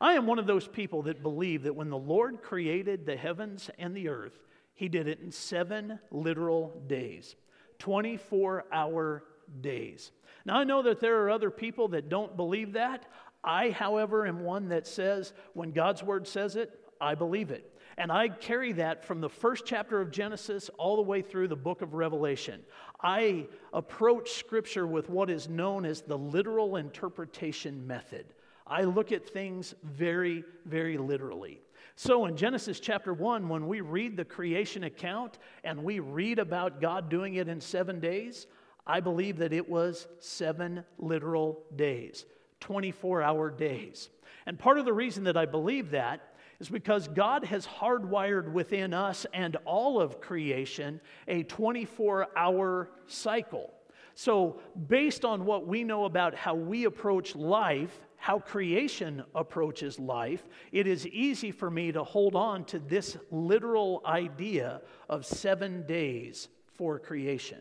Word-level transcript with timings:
I 0.00 0.14
am 0.14 0.26
one 0.26 0.38
of 0.38 0.46
those 0.46 0.66
people 0.66 1.02
that 1.02 1.22
believe 1.22 1.62
that 1.64 1.76
when 1.76 1.90
the 1.90 1.98
Lord 1.98 2.42
created 2.42 3.06
the 3.06 3.16
heavens 3.16 3.70
and 3.78 3.96
the 3.96 4.08
earth, 4.08 4.38
he 4.74 4.88
did 4.88 5.06
it 5.06 5.20
in 5.20 5.30
seven 5.30 5.98
literal 6.10 6.82
days, 6.86 7.36
24 7.78 8.64
hour 8.72 9.24
days. 9.60 10.10
Now, 10.44 10.56
I 10.58 10.64
know 10.64 10.82
that 10.82 11.00
there 11.00 11.22
are 11.22 11.30
other 11.30 11.50
people 11.50 11.88
that 11.88 12.08
don't 12.08 12.36
believe 12.36 12.72
that. 12.72 13.06
I, 13.42 13.70
however, 13.70 14.26
am 14.26 14.40
one 14.40 14.68
that 14.68 14.86
says 14.86 15.32
when 15.52 15.70
God's 15.70 16.02
word 16.02 16.26
says 16.26 16.56
it, 16.56 16.78
I 17.00 17.14
believe 17.14 17.50
it. 17.50 17.70
And 17.96 18.10
I 18.10 18.28
carry 18.28 18.72
that 18.72 19.04
from 19.04 19.20
the 19.20 19.28
first 19.28 19.64
chapter 19.66 20.00
of 20.00 20.10
Genesis 20.10 20.68
all 20.78 20.96
the 20.96 21.02
way 21.02 21.22
through 21.22 21.48
the 21.48 21.56
book 21.56 21.80
of 21.80 21.94
Revelation. 21.94 22.60
I 23.00 23.46
approach 23.72 24.32
Scripture 24.32 24.86
with 24.86 25.08
what 25.08 25.30
is 25.30 25.48
known 25.48 25.84
as 25.84 26.00
the 26.00 26.18
literal 26.18 26.76
interpretation 26.76 27.86
method. 27.86 28.26
I 28.66 28.82
look 28.82 29.12
at 29.12 29.28
things 29.28 29.74
very, 29.82 30.44
very 30.64 30.96
literally. 30.96 31.60
So 31.96 32.26
in 32.26 32.36
Genesis 32.36 32.80
chapter 32.80 33.12
1, 33.12 33.48
when 33.48 33.68
we 33.68 33.80
read 33.80 34.16
the 34.16 34.24
creation 34.24 34.84
account 34.84 35.38
and 35.62 35.84
we 35.84 36.00
read 36.00 36.38
about 36.38 36.80
God 36.80 37.08
doing 37.08 37.34
it 37.34 37.48
in 37.48 37.60
seven 37.60 38.00
days, 38.00 38.46
I 38.86 39.00
believe 39.00 39.38
that 39.38 39.52
it 39.52 39.68
was 39.68 40.08
seven 40.18 40.84
literal 40.98 41.62
days, 41.76 42.24
24 42.60 43.22
hour 43.22 43.50
days. 43.50 44.10
And 44.46 44.58
part 44.58 44.78
of 44.78 44.84
the 44.84 44.92
reason 44.92 45.24
that 45.24 45.36
I 45.36 45.46
believe 45.46 45.90
that 45.92 46.34
is 46.58 46.68
because 46.68 47.08
God 47.08 47.44
has 47.44 47.66
hardwired 47.66 48.52
within 48.52 48.92
us 48.92 49.26
and 49.32 49.56
all 49.64 50.00
of 50.00 50.20
creation 50.20 51.00
a 51.28 51.42
24 51.44 52.28
hour 52.36 52.90
cycle. 53.06 53.72
So, 54.16 54.60
based 54.88 55.24
on 55.24 55.44
what 55.44 55.66
we 55.66 55.82
know 55.82 56.04
about 56.04 56.36
how 56.36 56.54
we 56.54 56.84
approach 56.84 57.34
life, 57.34 58.00
how 58.24 58.38
creation 58.38 59.22
approaches 59.34 59.98
life, 59.98 60.48
it 60.72 60.86
is 60.86 61.06
easy 61.08 61.50
for 61.50 61.70
me 61.70 61.92
to 61.92 62.02
hold 62.02 62.34
on 62.34 62.64
to 62.64 62.78
this 62.78 63.18
literal 63.30 64.00
idea 64.06 64.80
of 65.10 65.26
seven 65.26 65.84
days 65.86 66.48
for 66.72 66.98
creation. 66.98 67.58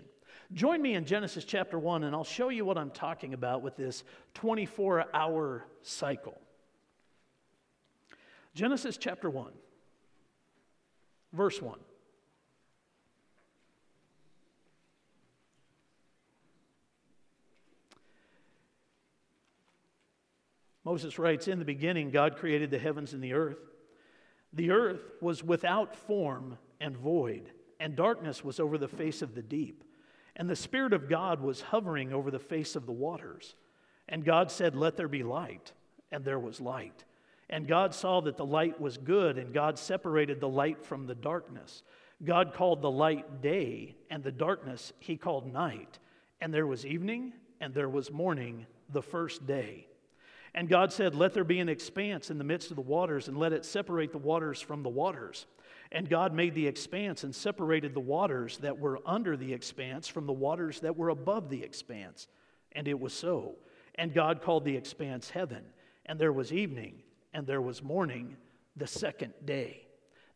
Join 0.53 0.81
me 0.81 0.93
in 0.93 1.03
Genesis 1.03 1.43
chapter 1.43 1.77
1, 1.77 2.05
and 2.05 2.15
I'll 2.15 2.23
show 2.23 2.47
you 2.47 2.63
what 2.63 2.77
I'm 2.77 2.91
talking 2.91 3.33
about 3.33 3.61
with 3.61 3.75
this 3.75 4.05
24 4.35 5.07
hour 5.13 5.65
cycle. 5.81 6.39
Genesis 8.55 8.95
chapter 8.95 9.29
1, 9.29 9.51
verse 11.33 11.61
1. 11.61 11.77
Moses 20.93 21.17
writes 21.17 21.47
In 21.47 21.57
the 21.57 21.65
beginning, 21.65 22.11
God 22.11 22.37
created 22.37 22.69
the 22.69 22.77
heavens 22.77 23.13
and 23.13 23.23
the 23.23 23.33
earth. 23.33 23.57
The 24.53 24.69
earth 24.69 25.01
was 25.21 25.43
without 25.43 25.95
form 25.95 26.59
and 26.79 26.95
void, 26.95 27.49
and 27.79 27.95
darkness 27.95 28.43
was 28.43 28.59
over 28.59 28.77
the 28.77 28.87
face 28.87 29.23
of 29.23 29.33
the 29.33 29.41
deep. 29.41 29.83
And 30.35 30.47
the 30.47 30.55
Spirit 30.55 30.93
of 30.93 31.09
God 31.09 31.41
was 31.41 31.61
hovering 31.61 32.13
over 32.13 32.29
the 32.29 32.37
face 32.37 32.75
of 32.75 32.85
the 32.85 32.91
waters. 32.91 33.55
And 34.07 34.23
God 34.23 34.51
said, 34.51 34.75
Let 34.75 34.95
there 34.95 35.07
be 35.07 35.23
light. 35.23 35.71
And 36.11 36.23
there 36.23 36.37
was 36.37 36.61
light. 36.61 37.05
And 37.49 37.67
God 37.67 37.95
saw 37.95 38.21
that 38.21 38.37
the 38.37 38.45
light 38.45 38.79
was 38.79 38.99
good, 38.99 39.39
and 39.39 39.51
God 39.51 39.79
separated 39.79 40.39
the 40.39 40.47
light 40.47 40.85
from 40.85 41.07
the 41.07 41.15
darkness. 41.15 41.81
God 42.23 42.53
called 42.53 42.83
the 42.83 42.91
light 42.91 43.41
day, 43.41 43.95
and 44.11 44.23
the 44.23 44.31
darkness 44.31 44.93
he 44.99 45.17
called 45.17 45.51
night. 45.51 45.97
And 46.39 46.53
there 46.53 46.67
was 46.67 46.85
evening, 46.85 47.33
and 47.59 47.73
there 47.73 47.89
was 47.89 48.11
morning, 48.11 48.67
the 48.89 49.01
first 49.01 49.47
day. 49.47 49.87
And 50.55 50.69
God 50.69 50.93
said, 50.93 51.15
Let 51.15 51.33
there 51.33 51.43
be 51.43 51.59
an 51.59 51.69
expanse 51.69 52.29
in 52.29 52.37
the 52.37 52.43
midst 52.43 52.69
of 52.69 52.75
the 52.75 52.81
waters, 52.81 53.27
and 53.27 53.37
let 53.37 53.53
it 53.53 53.65
separate 53.65 54.11
the 54.11 54.17
waters 54.17 54.61
from 54.61 54.83
the 54.83 54.89
waters. 54.89 55.45
And 55.91 56.09
God 56.09 56.33
made 56.33 56.55
the 56.55 56.67
expanse 56.67 57.23
and 57.23 57.33
separated 57.33 57.93
the 57.93 57.99
waters 57.99 58.57
that 58.59 58.79
were 58.79 58.99
under 59.05 59.37
the 59.37 59.53
expanse 59.53 60.07
from 60.07 60.25
the 60.25 60.33
waters 60.33 60.79
that 60.81 60.97
were 60.97 61.09
above 61.09 61.49
the 61.49 61.63
expanse. 61.63 62.27
And 62.71 62.87
it 62.87 62.99
was 62.99 63.13
so. 63.13 63.55
And 63.95 64.13
God 64.13 64.41
called 64.41 64.65
the 64.65 64.75
expanse 64.75 65.29
heaven. 65.29 65.63
And 66.05 66.19
there 66.19 66.33
was 66.33 66.51
evening, 66.51 67.03
and 67.33 67.45
there 67.45 67.61
was 67.61 67.83
morning 67.83 68.37
the 68.75 68.87
second 68.87 69.33
day. 69.45 69.85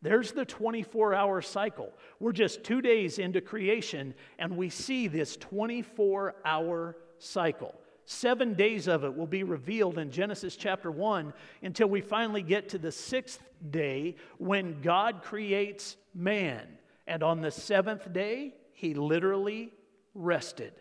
There's 0.00 0.30
the 0.30 0.44
24 0.44 1.12
hour 1.12 1.42
cycle. 1.42 1.92
We're 2.20 2.32
just 2.32 2.62
two 2.62 2.80
days 2.80 3.18
into 3.18 3.40
creation, 3.40 4.14
and 4.38 4.56
we 4.56 4.70
see 4.70 5.08
this 5.08 5.36
24 5.36 6.36
hour 6.44 6.96
cycle. 7.18 7.74
Seven 8.10 8.54
days 8.54 8.88
of 8.88 9.04
it 9.04 9.14
will 9.14 9.26
be 9.26 9.42
revealed 9.42 9.98
in 9.98 10.10
Genesis 10.10 10.56
chapter 10.56 10.90
1 10.90 11.30
until 11.60 11.88
we 11.88 12.00
finally 12.00 12.40
get 12.40 12.70
to 12.70 12.78
the 12.78 12.90
sixth 12.90 13.42
day 13.70 14.16
when 14.38 14.80
God 14.80 15.20
creates 15.22 15.98
man. 16.14 16.66
And 17.06 17.22
on 17.22 17.42
the 17.42 17.50
seventh 17.50 18.10
day, 18.10 18.54
he 18.72 18.94
literally 18.94 19.74
rested. 20.14 20.72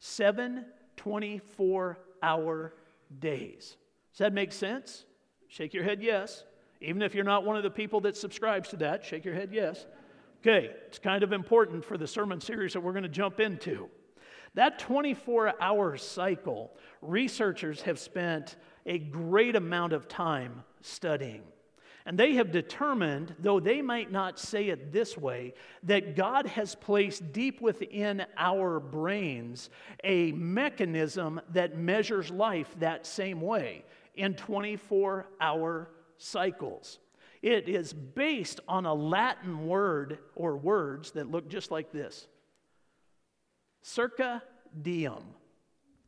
Seven 0.00 0.64
24 0.96 2.00
hour 2.20 2.74
days. 3.20 3.76
Does 4.10 4.18
that 4.18 4.32
make 4.32 4.50
sense? 4.50 5.04
Shake 5.46 5.74
your 5.74 5.84
head 5.84 6.02
yes. 6.02 6.42
Even 6.80 7.00
if 7.02 7.14
you're 7.14 7.22
not 7.22 7.44
one 7.44 7.56
of 7.56 7.62
the 7.62 7.70
people 7.70 8.00
that 8.00 8.16
subscribes 8.16 8.70
to 8.70 8.76
that, 8.78 9.04
shake 9.04 9.24
your 9.24 9.34
head 9.34 9.50
yes. 9.52 9.86
Okay, 10.40 10.74
it's 10.88 10.98
kind 10.98 11.22
of 11.22 11.32
important 11.32 11.84
for 11.84 11.96
the 11.96 12.08
sermon 12.08 12.40
series 12.40 12.72
that 12.72 12.80
we're 12.80 12.90
going 12.90 13.04
to 13.04 13.08
jump 13.08 13.38
into. 13.38 13.88
That 14.54 14.78
24 14.78 15.54
hour 15.60 15.96
cycle, 15.96 16.76
researchers 17.00 17.82
have 17.82 17.98
spent 17.98 18.56
a 18.84 18.98
great 18.98 19.56
amount 19.56 19.92
of 19.92 20.08
time 20.08 20.64
studying. 20.82 21.42
And 22.04 22.18
they 22.18 22.34
have 22.34 22.50
determined, 22.50 23.36
though 23.38 23.60
they 23.60 23.80
might 23.80 24.10
not 24.10 24.38
say 24.38 24.68
it 24.68 24.92
this 24.92 25.16
way, 25.16 25.54
that 25.84 26.16
God 26.16 26.46
has 26.46 26.74
placed 26.74 27.32
deep 27.32 27.60
within 27.60 28.26
our 28.36 28.80
brains 28.80 29.70
a 30.02 30.32
mechanism 30.32 31.40
that 31.50 31.78
measures 31.78 32.30
life 32.30 32.74
that 32.80 33.06
same 33.06 33.40
way 33.40 33.84
in 34.14 34.34
24 34.34 35.28
hour 35.40 35.90
cycles. 36.16 36.98
It 37.40 37.68
is 37.68 37.92
based 37.92 38.60
on 38.66 38.84
a 38.84 38.94
Latin 38.94 39.66
word 39.66 40.18
or 40.34 40.56
words 40.56 41.12
that 41.12 41.30
look 41.30 41.48
just 41.48 41.70
like 41.70 41.92
this 41.92 42.26
circa 43.82 44.42
diem. 44.80 45.22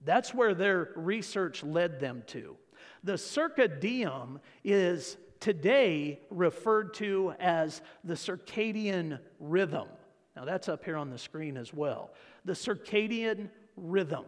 That's 0.05 0.33
where 0.33 0.55
their 0.55 0.93
research 0.97 1.62
led 1.62 2.01
them 2.01 2.23
to. 2.29 2.57
The 3.03 3.19
circa 3.19 3.69
diem 3.69 4.41
is 4.65 5.17
today 5.41 6.21
referred 6.31 6.95
to 6.95 7.35
as 7.39 7.83
the 8.03 8.15
circadian 8.15 9.19
rhythm. 9.39 9.89
Now, 10.37 10.45
that's 10.45 10.69
up 10.69 10.85
here 10.85 10.97
on 10.97 11.11
the 11.11 11.19
screen 11.19 11.57
as 11.57 11.73
well. 11.73 12.12
The 12.45 12.55
circadian 12.55 13.51
rhythm. 13.77 14.25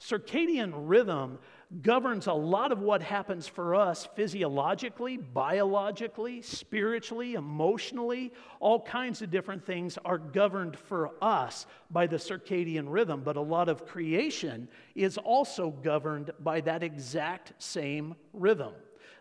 Circadian 0.00 0.72
rhythm 0.74 1.38
governs 1.80 2.26
a 2.26 2.32
lot 2.32 2.70
of 2.70 2.80
what 2.80 3.02
happens 3.02 3.48
for 3.48 3.74
us 3.74 4.06
physiologically, 4.14 5.16
biologically, 5.16 6.42
spiritually, 6.42 7.34
emotionally. 7.34 8.32
All 8.60 8.80
kinds 8.80 9.22
of 9.22 9.30
different 9.30 9.64
things 9.64 9.98
are 10.04 10.18
governed 10.18 10.78
for 10.78 11.12
us 11.22 11.66
by 11.90 12.06
the 12.06 12.16
circadian 12.16 12.86
rhythm, 12.88 13.22
but 13.24 13.36
a 13.36 13.40
lot 13.40 13.70
of 13.70 13.86
creation 13.86 14.68
is 14.94 15.16
also 15.16 15.70
governed 15.70 16.30
by 16.40 16.60
that 16.60 16.82
exact 16.82 17.54
same 17.58 18.14
rhythm. 18.34 18.74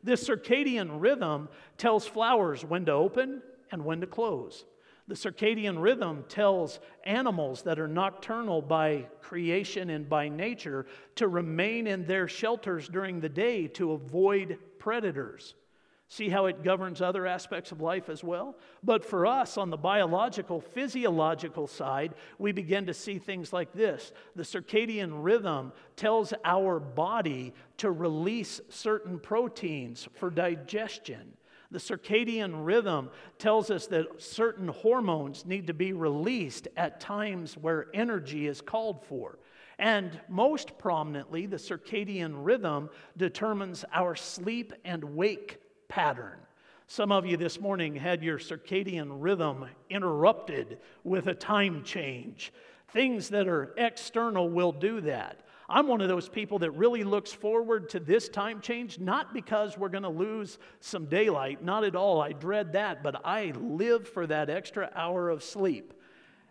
This 0.03 0.27
circadian 0.27 0.99
rhythm 0.99 1.47
tells 1.77 2.05
flowers 2.05 2.65
when 2.65 2.85
to 2.85 2.91
open 2.91 3.41
and 3.71 3.85
when 3.85 4.01
to 4.01 4.07
close. 4.07 4.65
The 5.07 5.15
circadian 5.15 5.81
rhythm 5.81 6.23
tells 6.29 6.79
animals 7.03 7.63
that 7.63 7.79
are 7.79 7.87
nocturnal 7.87 8.61
by 8.61 9.07
creation 9.21 9.89
and 9.89 10.07
by 10.07 10.29
nature 10.29 10.85
to 11.15 11.27
remain 11.27 11.87
in 11.87 12.05
their 12.05 12.27
shelters 12.27 12.87
during 12.87 13.19
the 13.19 13.29
day 13.29 13.67
to 13.67 13.91
avoid 13.91 14.57
predators. 14.79 15.55
See 16.11 16.27
how 16.27 16.47
it 16.47 16.61
governs 16.61 17.01
other 17.01 17.25
aspects 17.25 17.71
of 17.71 17.79
life 17.79 18.09
as 18.09 18.21
well? 18.21 18.57
But 18.83 19.05
for 19.05 19.25
us, 19.25 19.57
on 19.57 19.69
the 19.69 19.77
biological, 19.77 20.59
physiological 20.59 21.67
side, 21.67 22.15
we 22.37 22.51
begin 22.51 22.85
to 22.87 22.93
see 22.93 23.17
things 23.17 23.53
like 23.53 23.71
this. 23.71 24.11
The 24.35 24.43
circadian 24.43 25.23
rhythm 25.23 25.71
tells 25.95 26.33
our 26.43 26.81
body 26.81 27.53
to 27.77 27.91
release 27.91 28.59
certain 28.67 29.19
proteins 29.19 30.09
for 30.13 30.29
digestion. 30.29 31.37
The 31.71 31.79
circadian 31.79 32.65
rhythm 32.65 33.09
tells 33.39 33.71
us 33.71 33.87
that 33.87 34.21
certain 34.21 34.67
hormones 34.67 35.45
need 35.45 35.67
to 35.67 35.73
be 35.73 35.93
released 35.93 36.67
at 36.75 36.99
times 36.99 37.55
where 37.55 37.87
energy 37.93 38.47
is 38.47 38.59
called 38.59 39.05
for. 39.05 39.39
And 39.79 40.19
most 40.27 40.77
prominently, 40.77 41.45
the 41.45 41.57
circadian 41.57 42.33
rhythm 42.35 42.89
determines 43.17 43.85
our 43.93 44.15
sleep 44.15 44.73
and 44.83 45.03
wake 45.15 45.59
pattern. 45.87 46.39
Some 46.87 47.11
of 47.13 47.25
you 47.25 47.37
this 47.37 47.59
morning 47.59 47.95
had 47.95 48.21
your 48.21 48.37
circadian 48.37 49.07
rhythm 49.09 49.65
interrupted 49.89 50.79
with 51.05 51.27
a 51.27 51.33
time 51.33 51.83
change. 51.83 52.51
Things 52.89 53.29
that 53.29 53.47
are 53.47 53.73
external 53.77 54.49
will 54.49 54.73
do 54.73 54.99
that. 55.01 55.45
I'm 55.71 55.87
one 55.87 56.01
of 56.01 56.09
those 56.09 56.27
people 56.27 56.59
that 56.59 56.71
really 56.71 57.05
looks 57.05 57.31
forward 57.31 57.87
to 57.91 57.99
this 58.01 58.27
time 58.27 58.59
change, 58.59 58.99
not 58.99 59.33
because 59.33 59.77
we're 59.77 59.87
going 59.87 60.03
to 60.03 60.09
lose 60.09 60.59
some 60.81 61.05
daylight, 61.05 61.63
not 61.63 61.85
at 61.85 61.95
all. 61.95 62.21
I 62.21 62.33
dread 62.33 62.73
that, 62.73 63.01
but 63.01 63.25
I 63.25 63.53
live 63.57 64.05
for 64.05 64.27
that 64.27 64.49
extra 64.49 64.91
hour 64.93 65.29
of 65.29 65.41
sleep. 65.41 65.93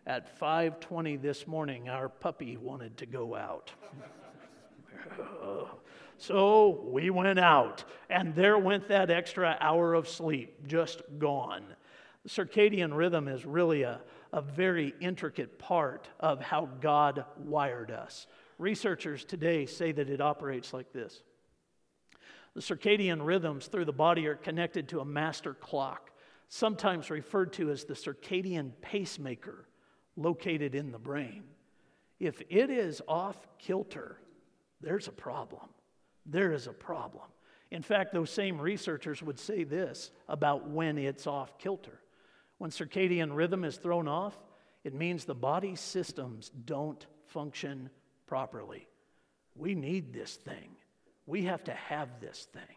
At 0.07 0.41
5:20 0.41 1.21
this 1.21 1.47
morning, 1.47 1.91
our 1.91 2.09
puppy 2.09 2.57
wanted 2.57 2.97
to 2.97 3.07
go 3.07 3.37
out. 3.37 3.71
so 6.17 6.81
we 6.91 7.11
went 7.11 7.39
out, 7.39 7.85
and 8.09 8.35
there 8.35 8.57
went 8.57 8.89
that 8.89 9.11
extra 9.11 9.59
hour 9.61 9.93
of 9.93 10.09
sleep, 10.09 10.67
just 10.67 11.03
gone. 11.19 11.65
The 12.23 12.31
circadian 12.31 12.97
rhythm 12.97 13.29
is 13.29 13.45
really 13.45 13.83
a, 13.83 14.01
a 14.33 14.41
very 14.41 14.95
intricate 14.99 15.59
part 15.59 16.09
of 16.19 16.41
how 16.41 16.71
God 16.81 17.27
wired 17.37 17.91
us. 17.91 18.27
Researchers 18.61 19.25
today 19.25 19.65
say 19.65 19.91
that 19.91 20.11
it 20.11 20.21
operates 20.21 20.75
like 20.75 20.93
this 20.93 21.23
the 22.53 22.61
circadian 22.61 23.25
rhythms 23.25 23.69
through 23.69 23.87
the 23.87 23.93
body 23.93 24.27
are 24.27 24.35
connected 24.35 24.87
to 24.89 25.01
a 25.01 25.05
master 25.05 25.55
clock, 25.55 26.11
sometimes 26.51 27.09
referred 27.09 27.55
to 27.55 27.71
as 27.71 27.85
the 27.85 27.95
circadian 27.95 28.73
pacemaker, 28.83 29.67
located 30.15 30.75
in 30.75 30.93
the 30.93 30.99
brain. 30.99 31.45
If 32.19 32.43
it 32.51 32.69
is 32.69 33.01
off 33.09 33.39
kilter, 33.59 34.19
there's 34.83 35.09
a 35.09 35.13
problem. 35.13 35.71
There 36.27 36.53
is 36.53 36.67
a 36.67 36.73
problem. 36.73 37.25
In 37.71 37.81
fact, 37.81 38.13
those 38.13 38.31
same 38.31 38.61
researchers 38.61 39.23
would 39.23 39.39
say 39.39 39.65
this 39.65 40.11
about 40.29 40.69
when 40.69 40.99
it's 40.99 41.27
off 41.27 41.57
kilter. 41.57 42.03
When 42.59 42.71
circadian 42.71 43.35
rhythm 43.35 43.65
is 43.65 43.79
thrown 43.79 44.07
off, 44.07 44.37
it 44.85 44.93
means 44.93 45.25
the 45.25 45.35
body 45.35 45.77
systems 45.77 46.51
don't 46.67 47.07
function 47.25 47.89
properly. 48.31 48.87
We 49.57 49.75
need 49.75 50.15
this 50.15 50.37
thing. 50.37 50.77
We 51.27 51.43
have 51.47 51.65
to 51.65 51.73
have 51.75 52.21
this 52.21 52.47
thing. 52.53 52.77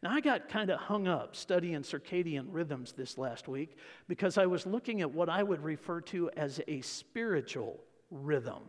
Now, 0.00 0.12
I 0.12 0.20
got 0.20 0.48
kind 0.48 0.70
of 0.70 0.78
hung 0.78 1.08
up 1.08 1.34
studying 1.34 1.80
circadian 1.80 2.46
rhythms 2.50 2.92
this 2.92 3.18
last 3.18 3.48
week 3.48 3.78
because 4.06 4.38
I 4.38 4.46
was 4.46 4.64
looking 4.64 5.00
at 5.00 5.10
what 5.12 5.28
I 5.28 5.42
would 5.42 5.64
refer 5.64 6.00
to 6.02 6.30
as 6.36 6.60
a 6.68 6.82
spiritual 6.82 7.80
rhythm. 8.12 8.62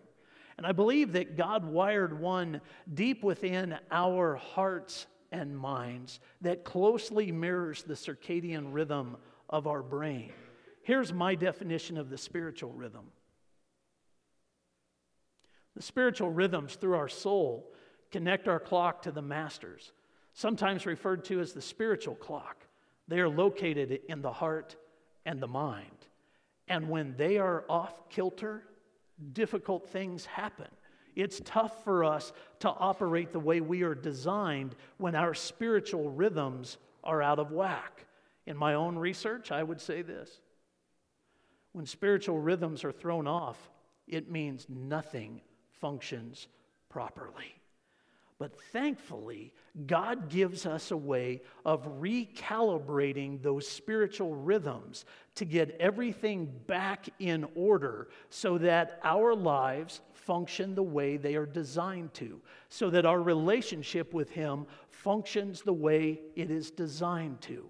And 0.57 0.65
I 0.65 0.71
believe 0.71 1.13
that 1.13 1.37
God 1.37 1.63
wired 1.63 2.19
one 2.19 2.61
deep 2.91 3.23
within 3.23 3.77
our 3.91 4.37
hearts 4.37 5.05
and 5.31 5.55
minds 5.55 6.19
that 6.41 6.63
closely 6.63 7.31
mirrors 7.31 7.83
the 7.83 7.93
circadian 7.93 8.73
rhythm 8.73 9.17
of 9.51 9.67
our 9.67 9.83
brain. 9.83 10.31
Here's 10.81 11.13
my 11.13 11.35
definition 11.35 11.95
of 11.95 12.09
the 12.09 12.17
spiritual 12.17 12.71
rhythm 12.71 13.11
the 15.77 15.83
spiritual 15.83 16.31
rhythms 16.31 16.74
through 16.74 16.95
our 16.95 17.07
soul 17.07 17.71
connect 18.12 18.47
our 18.47 18.59
clock 18.59 19.03
to 19.03 19.12
the 19.12 19.21
master's, 19.21 19.91
sometimes 20.33 20.88
referred 20.88 21.24
to 21.25 21.39
as 21.39 21.53
the 21.53 21.62
spiritual 21.62 22.15
clock. 22.15 22.65
They 23.07 23.19
are 23.19 23.29
located 23.29 24.00
in 24.09 24.24
the 24.24 24.31
heart 24.31 24.75
and 25.24 25.39
the 25.39 25.47
mind. 25.47 26.07
And 26.68 26.89
when 26.89 27.15
they 27.15 27.38
are 27.38 27.63
off 27.69 28.09
kilter, 28.09 28.63
difficult 29.33 29.88
things 29.88 30.25
happen. 30.25 30.68
It's 31.15 31.41
tough 31.45 31.83
for 31.83 32.03
us 32.03 32.33
to 32.62 32.69
operate 32.69 33.31
the 33.31 33.39
way 33.39 33.62
we 33.62 33.83
are 33.83 33.95
designed 33.95 34.75
when 34.97 35.13
our 35.13 35.35
spiritual 35.35 36.09
rhythms 36.09 36.77
are 37.03 37.21
out 37.21 37.38
of 37.38 37.51
whack. 37.51 38.07
In 38.47 38.57
my 38.57 38.74
own 38.74 38.97
research, 38.97 39.51
I 39.51 39.62
would 39.62 39.79
say 39.79 40.01
this 40.01 40.41
when 41.74 41.85
spiritual 41.85 42.39
rhythms 42.39 42.83
are 42.83 42.91
thrown 42.91 43.27
off, 43.27 43.69
it 44.07 44.31
means 44.31 44.65
nothing 44.68 45.41
functions 45.79 46.47
properly. 46.89 47.57
But 48.39 48.59
thankfully, 48.71 49.51
God 49.88 50.29
gives 50.29 50.68
us 50.68 50.91
a 50.91 50.97
way 50.97 51.41
of 51.65 52.00
recalibrating 52.00 53.41
those 53.41 53.68
spiritual 53.68 54.35
rhythms 54.35 55.06
to 55.35 55.45
get 55.45 55.75
everything 55.79 56.51
back 56.68 57.09
in 57.18 57.47
order 57.56 58.09
so 58.29 58.59
that 58.59 59.00
our 59.03 59.33
lives 59.33 60.01
function 60.13 60.75
the 60.75 60.83
way 60.83 61.18
they 61.18 61.35
are 61.35 61.47
designed 61.47 62.13
to, 62.15 62.39
so 62.69 62.91
that 62.91 63.07
our 63.07 63.21
relationship 63.21 64.13
with 64.13 64.29
Him 64.29 64.68
functions 64.91 65.62
the 65.62 65.74
way 65.74 66.21
it 66.35 66.51
is 66.51 66.69
designed 66.69 67.41
to. 67.41 67.65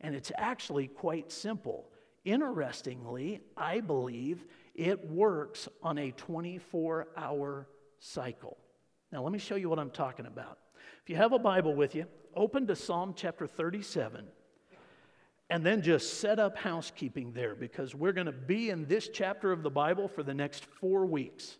And 0.00 0.16
it's 0.16 0.32
actually 0.36 0.88
quite 0.88 1.30
simple. 1.30 1.90
Interestingly, 2.24 3.40
I 3.56 3.80
believe 3.80 4.46
it 4.78 5.10
works 5.10 5.68
on 5.82 5.98
a 5.98 6.12
24 6.12 7.08
hour 7.16 7.68
cycle. 7.98 8.56
Now, 9.10 9.22
let 9.22 9.32
me 9.32 9.38
show 9.38 9.56
you 9.56 9.68
what 9.68 9.80
I'm 9.80 9.90
talking 9.90 10.26
about. 10.26 10.58
If 11.02 11.10
you 11.10 11.16
have 11.16 11.32
a 11.32 11.38
Bible 11.38 11.74
with 11.74 11.96
you, 11.96 12.06
open 12.34 12.66
to 12.68 12.76
Psalm 12.76 13.12
chapter 13.16 13.46
37 13.46 14.24
and 15.50 15.64
then 15.64 15.82
just 15.82 16.20
set 16.20 16.38
up 16.38 16.56
housekeeping 16.56 17.32
there 17.32 17.56
because 17.56 17.94
we're 17.94 18.12
going 18.12 18.26
to 18.26 18.32
be 18.32 18.70
in 18.70 18.86
this 18.86 19.08
chapter 19.08 19.50
of 19.50 19.62
the 19.62 19.70
Bible 19.70 20.06
for 20.06 20.22
the 20.22 20.34
next 20.34 20.64
four 20.64 21.06
weeks. 21.06 21.56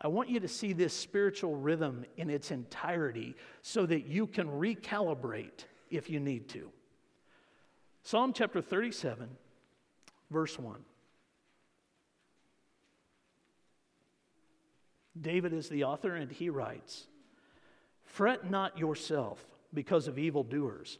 I 0.00 0.08
want 0.08 0.28
you 0.28 0.40
to 0.40 0.48
see 0.48 0.72
this 0.72 0.92
spiritual 0.92 1.54
rhythm 1.54 2.04
in 2.16 2.28
its 2.28 2.50
entirety 2.50 3.36
so 3.60 3.86
that 3.86 4.06
you 4.06 4.26
can 4.26 4.48
recalibrate 4.48 5.66
if 5.90 6.10
you 6.10 6.18
need 6.18 6.48
to. 6.48 6.72
Psalm 8.02 8.32
chapter 8.32 8.60
37, 8.60 9.28
verse 10.30 10.58
1. 10.58 10.84
David 15.20 15.52
is 15.52 15.68
the 15.68 15.84
author, 15.84 16.14
and 16.14 16.30
he 16.30 16.50
writes 16.50 17.06
Fret 18.04 18.50
not 18.50 18.78
yourself 18.78 19.44
because 19.72 20.08
of 20.08 20.18
evildoers. 20.18 20.98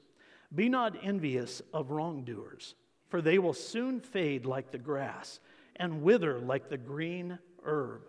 Be 0.55 0.69
not 0.69 0.97
envious 1.03 1.63
of 1.73 1.91
wrongdoers, 1.91 2.75
for 3.09 3.23
they 3.23 3.39
will 3.39 3.55
soon 3.55 4.01
fade 4.01 4.45
like 4.45 4.71
the 4.71 4.79
grass 4.79 5.41
and 5.77 6.03
wither 6.03 6.39
like 6.39 6.69
the 6.69 6.79
green 6.79 7.39
herb. 7.65 8.03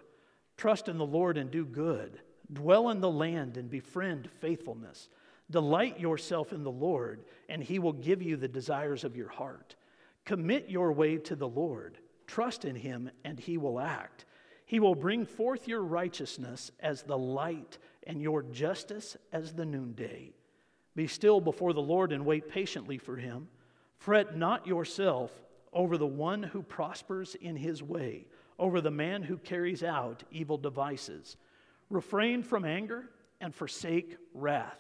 Trust 0.58 0.88
in 0.88 0.98
the 0.98 1.06
Lord 1.06 1.38
and 1.38 1.50
do 1.50 1.66
good. 1.66 2.20
Dwell 2.52 2.90
in 2.90 3.00
the 3.00 3.10
land 3.10 3.58
and 3.58 3.70
befriend 3.70 4.30
faithfulness. 4.40 5.10
Delight 5.50 6.00
yourself 6.00 6.54
in 6.54 6.64
the 6.64 6.72
Lord, 6.72 7.26
and 7.50 7.64
he 7.64 7.80
will 7.80 7.94
give 7.94 8.22
you 8.22 8.38
the 8.38 8.48
desires 8.48 9.04
of 9.04 9.16
your 9.16 9.30
heart. 9.30 9.76
Commit 10.26 10.70
your 10.70 10.92
way 10.92 11.18
to 11.18 11.36
the 11.36 11.48
Lord. 11.48 11.98
Trust 12.28 12.66
in 12.66 12.76
him, 12.76 13.10
and 13.24 13.40
he 13.40 13.58
will 13.58 13.80
act. 13.80 14.26
He 14.74 14.80
will 14.80 14.96
bring 14.96 15.28
forth 15.28 15.68
your 15.68 15.84
righteousness 15.84 16.72
as 16.80 17.04
the 17.04 17.16
light 17.16 17.78
and 18.08 18.20
your 18.20 18.42
justice 18.42 19.16
as 19.32 19.54
the 19.54 19.66
noonday. 19.66 20.32
Be 20.96 21.06
still 21.06 21.40
before 21.40 21.74
the 21.74 21.80
Lord 21.80 22.12
and 22.12 22.26
wait 22.26 22.50
patiently 22.50 22.98
for 22.98 23.16
him. 23.16 23.50
Fret 24.00 24.36
not 24.36 24.66
yourself 24.66 25.32
over 25.74 25.96
the 25.96 26.08
one 26.08 26.42
who 26.42 26.64
prospers 26.64 27.36
in 27.36 27.56
his 27.56 27.84
way, 27.84 28.26
over 28.58 28.82
the 28.82 28.90
man 28.90 29.22
who 29.22 29.38
carries 29.38 29.84
out 29.84 30.24
evil 30.32 30.58
devices. 30.58 31.38
Refrain 31.92 32.42
from 32.42 32.66
anger 32.66 33.12
and 33.42 33.54
forsake 33.54 34.18
wrath. 34.34 34.80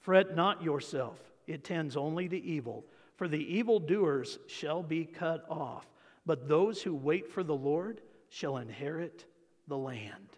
Fret 0.00 0.36
not 0.36 0.62
yourself, 0.62 1.20
it 1.46 1.64
tends 1.64 1.98
only 1.98 2.30
to 2.30 2.42
evil, 2.42 2.82
for 3.16 3.28
the 3.28 3.56
evildoers 3.58 4.38
shall 4.46 4.82
be 4.82 5.04
cut 5.04 5.44
off. 5.50 5.86
But 6.24 6.48
those 6.48 6.80
who 6.80 6.94
wait 6.94 7.30
for 7.30 7.42
the 7.42 7.54
Lord, 7.54 8.00
shall 8.30 8.58
inherit 8.58 9.24
the 9.66 9.76
land. 9.76 10.36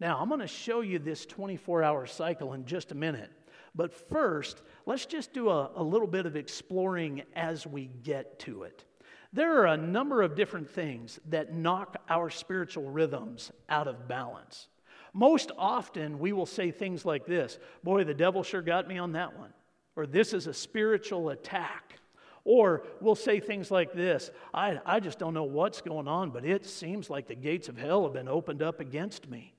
Now, 0.00 0.18
I'm 0.18 0.28
going 0.28 0.40
to 0.40 0.46
show 0.46 0.80
you 0.80 0.98
this 0.98 1.26
24 1.26 1.82
hour 1.82 2.06
cycle 2.06 2.54
in 2.54 2.64
just 2.64 2.92
a 2.92 2.96
minute. 2.96 3.30
But 3.74 3.94
first, 4.10 4.62
let's 4.84 5.06
just 5.06 5.32
do 5.32 5.48
a, 5.48 5.70
a, 5.76 5.82
little 5.82 6.06
bit 6.06 6.26
of 6.26 6.36
exploring 6.36 7.22
as 7.34 7.66
we 7.66 7.86
get 8.02 8.38
to 8.40 8.64
it. 8.64 8.84
There 9.32 9.58
are 9.58 9.66
a 9.66 9.76
number 9.76 10.20
of 10.20 10.34
different 10.34 10.68
things 10.68 11.18
that 11.30 11.54
knock 11.54 11.96
our 12.08 12.28
spiritual 12.28 12.90
rhythms 12.90 13.50
out 13.68 13.88
of 13.88 14.08
balance. 14.08 14.68
Most 15.14 15.52
often, 15.56 16.18
we 16.18 16.32
will 16.32 16.46
say 16.46 16.70
things 16.70 17.04
like 17.04 17.24
this 17.24 17.58
Boy, 17.82 18.04
the 18.04 18.14
devil 18.14 18.42
sure 18.42 18.62
got 18.62 18.88
me 18.88 18.98
on 18.98 19.12
that 19.12 19.38
one. 19.38 19.52
Or 19.96 20.06
this 20.06 20.32
is 20.32 20.46
a 20.46 20.54
spiritual 20.54 21.30
attack. 21.30 21.98
Or 22.44 22.82
we'll 23.00 23.14
say 23.14 23.38
things 23.40 23.70
like 23.70 23.92
this 23.92 24.30
I, 24.52 24.80
I 24.84 25.00
just 25.00 25.18
don't 25.18 25.34
know 25.34 25.44
what's 25.44 25.80
going 25.80 26.08
on, 26.08 26.30
but 26.30 26.44
it 26.44 26.66
seems 26.66 27.08
like 27.08 27.28
the 27.28 27.34
gates 27.34 27.68
of 27.68 27.76
hell 27.76 28.04
have 28.04 28.12
been 28.12 28.28
opened 28.28 28.62
up 28.62 28.80
against 28.80 29.28
me. 29.28 29.54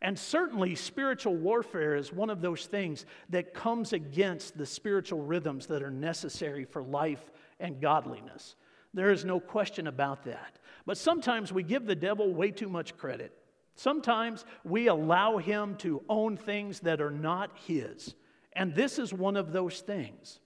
And 0.00 0.16
certainly, 0.16 0.76
spiritual 0.76 1.34
warfare 1.34 1.96
is 1.96 2.12
one 2.12 2.30
of 2.30 2.40
those 2.40 2.66
things 2.66 3.04
that 3.30 3.52
comes 3.52 3.92
against 3.92 4.56
the 4.56 4.66
spiritual 4.66 5.22
rhythms 5.22 5.66
that 5.66 5.82
are 5.82 5.90
necessary 5.90 6.64
for 6.64 6.82
life 6.82 7.32
and 7.58 7.80
godliness. 7.80 8.54
There 8.94 9.10
is 9.10 9.24
no 9.24 9.40
question 9.40 9.88
about 9.88 10.24
that. 10.24 10.58
But 10.86 10.98
sometimes 10.98 11.52
we 11.52 11.62
give 11.62 11.84
the 11.84 11.96
devil 11.96 12.32
way 12.32 12.50
too 12.52 12.68
much 12.68 12.96
credit. 12.96 13.32
Sometimes 13.74 14.44
we 14.64 14.86
allow 14.86 15.38
him 15.38 15.76
to 15.76 16.02
own 16.08 16.36
things 16.36 16.80
that 16.80 17.00
are 17.00 17.10
not 17.10 17.50
his. 17.66 18.14
And 18.52 18.74
this 18.74 18.98
is 18.98 19.12
one 19.12 19.36
of 19.36 19.52
those 19.52 19.80
things. 19.80 20.40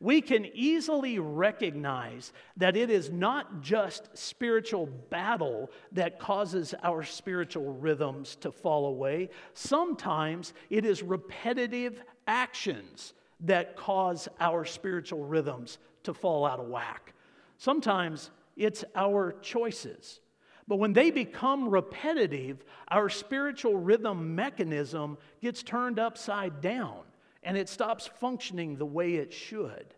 We 0.00 0.20
can 0.20 0.46
easily 0.54 1.18
recognize 1.18 2.32
that 2.56 2.76
it 2.76 2.90
is 2.90 3.10
not 3.10 3.62
just 3.62 4.16
spiritual 4.16 4.86
battle 4.86 5.70
that 5.92 6.20
causes 6.20 6.74
our 6.82 7.02
spiritual 7.02 7.74
rhythms 7.74 8.36
to 8.36 8.52
fall 8.52 8.86
away. 8.86 9.28
Sometimes 9.54 10.54
it 10.70 10.84
is 10.84 11.02
repetitive 11.02 12.00
actions 12.26 13.14
that 13.40 13.76
cause 13.76 14.28
our 14.40 14.64
spiritual 14.64 15.24
rhythms 15.24 15.78
to 16.04 16.14
fall 16.14 16.46
out 16.46 16.60
of 16.60 16.68
whack. 16.68 17.12
Sometimes 17.56 18.30
it's 18.56 18.84
our 18.94 19.32
choices. 19.42 20.20
But 20.68 20.76
when 20.76 20.92
they 20.92 21.10
become 21.10 21.68
repetitive, 21.68 22.64
our 22.88 23.08
spiritual 23.08 23.76
rhythm 23.76 24.34
mechanism 24.34 25.18
gets 25.40 25.62
turned 25.62 25.98
upside 25.98 26.60
down 26.60 27.02
and 27.48 27.56
it 27.56 27.66
stops 27.66 28.06
functioning 28.06 28.76
the 28.76 28.84
way 28.84 29.14
it 29.14 29.32
should. 29.32 29.94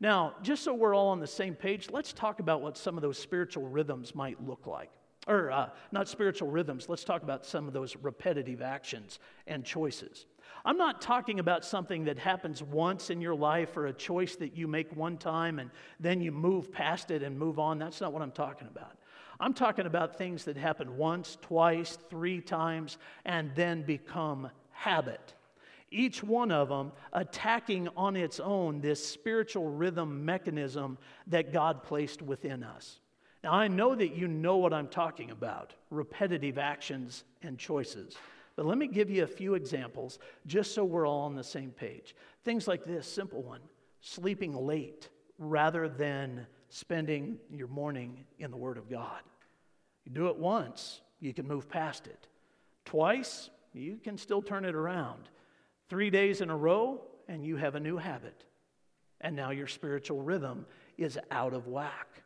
Now, 0.00 0.34
just 0.42 0.64
so 0.64 0.74
we're 0.74 0.92
all 0.92 1.10
on 1.10 1.20
the 1.20 1.26
same 1.26 1.54
page, 1.54 1.88
let's 1.88 2.12
talk 2.12 2.40
about 2.40 2.62
what 2.62 2.76
some 2.76 2.96
of 2.96 3.02
those 3.02 3.16
spiritual 3.16 3.68
rhythms 3.68 4.12
might 4.12 4.44
look 4.44 4.66
like. 4.66 4.90
Or, 5.28 5.52
uh, 5.52 5.68
not 5.92 6.08
spiritual 6.08 6.50
rhythms, 6.50 6.88
let's 6.88 7.04
talk 7.04 7.22
about 7.22 7.46
some 7.46 7.68
of 7.68 7.74
those 7.74 7.94
repetitive 7.94 8.60
actions 8.60 9.20
and 9.46 9.64
choices. 9.64 10.26
I'm 10.64 10.76
not 10.76 11.00
talking 11.00 11.38
about 11.38 11.64
something 11.64 12.06
that 12.06 12.18
happens 12.18 12.60
once 12.60 13.10
in 13.10 13.20
your 13.20 13.36
life 13.36 13.76
or 13.76 13.86
a 13.86 13.92
choice 13.92 14.34
that 14.36 14.56
you 14.56 14.66
make 14.66 14.96
one 14.96 15.16
time 15.16 15.60
and 15.60 15.70
then 16.00 16.20
you 16.20 16.32
move 16.32 16.72
past 16.72 17.12
it 17.12 17.22
and 17.22 17.38
move 17.38 17.60
on. 17.60 17.78
That's 17.78 18.00
not 18.00 18.12
what 18.12 18.20
I'm 18.20 18.32
talking 18.32 18.66
about. 18.66 18.96
I'm 19.38 19.54
talking 19.54 19.86
about 19.86 20.18
things 20.18 20.42
that 20.46 20.56
happen 20.56 20.96
once, 20.96 21.38
twice, 21.40 21.96
three 22.08 22.40
times, 22.40 22.98
and 23.24 23.52
then 23.54 23.82
become 23.82 24.50
habit. 24.72 25.34
Each 25.90 26.22
one 26.22 26.52
of 26.52 26.68
them 26.68 26.92
attacking 27.12 27.88
on 27.96 28.16
its 28.16 28.38
own 28.38 28.80
this 28.80 29.04
spiritual 29.04 29.68
rhythm 29.68 30.24
mechanism 30.24 30.98
that 31.26 31.52
God 31.52 31.82
placed 31.82 32.22
within 32.22 32.62
us. 32.62 33.00
Now, 33.42 33.52
I 33.52 33.68
know 33.68 33.94
that 33.94 34.14
you 34.14 34.28
know 34.28 34.58
what 34.58 34.72
I'm 34.72 34.88
talking 34.88 35.30
about 35.30 35.74
repetitive 35.90 36.58
actions 36.58 37.24
and 37.42 37.58
choices. 37.58 38.16
But 38.54 38.66
let 38.66 38.78
me 38.78 38.86
give 38.86 39.10
you 39.10 39.24
a 39.24 39.28
few 39.28 39.54
examples 39.54 40.18
just 40.46 40.74
so 40.74 40.84
we're 40.84 41.06
all 41.06 41.22
on 41.22 41.34
the 41.34 41.42
same 41.42 41.70
page. 41.70 42.14
Things 42.44 42.68
like 42.68 42.84
this 42.84 43.06
simple 43.10 43.42
one 43.42 43.62
sleeping 44.02 44.54
late 44.54 45.08
rather 45.38 45.88
than 45.88 46.46
spending 46.68 47.38
your 47.50 47.68
morning 47.68 48.24
in 48.38 48.50
the 48.50 48.56
Word 48.56 48.78
of 48.78 48.88
God. 48.88 49.20
You 50.04 50.12
do 50.12 50.28
it 50.28 50.36
once, 50.36 51.00
you 51.20 51.34
can 51.34 51.46
move 51.46 51.68
past 51.68 52.06
it. 52.06 52.28
Twice, 52.84 53.50
you 53.72 53.98
can 54.02 54.16
still 54.16 54.42
turn 54.42 54.64
it 54.64 54.74
around. 54.74 55.28
Three 55.90 56.08
days 56.08 56.40
in 56.40 56.50
a 56.50 56.56
row, 56.56 57.02
and 57.28 57.44
you 57.44 57.56
have 57.56 57.74
a 57.74 57.80
new 57.80 57.96
habit. 57.96 58.44
And 59.20 59.36
now 59.36 59.50
your 59.50 59.66
spiritual 59.66 60.22
rhythm 60.22 60.64
is 60.96 61.18
out 61.30 61.52
of 61.52 61.66
whack. 61.66 62.22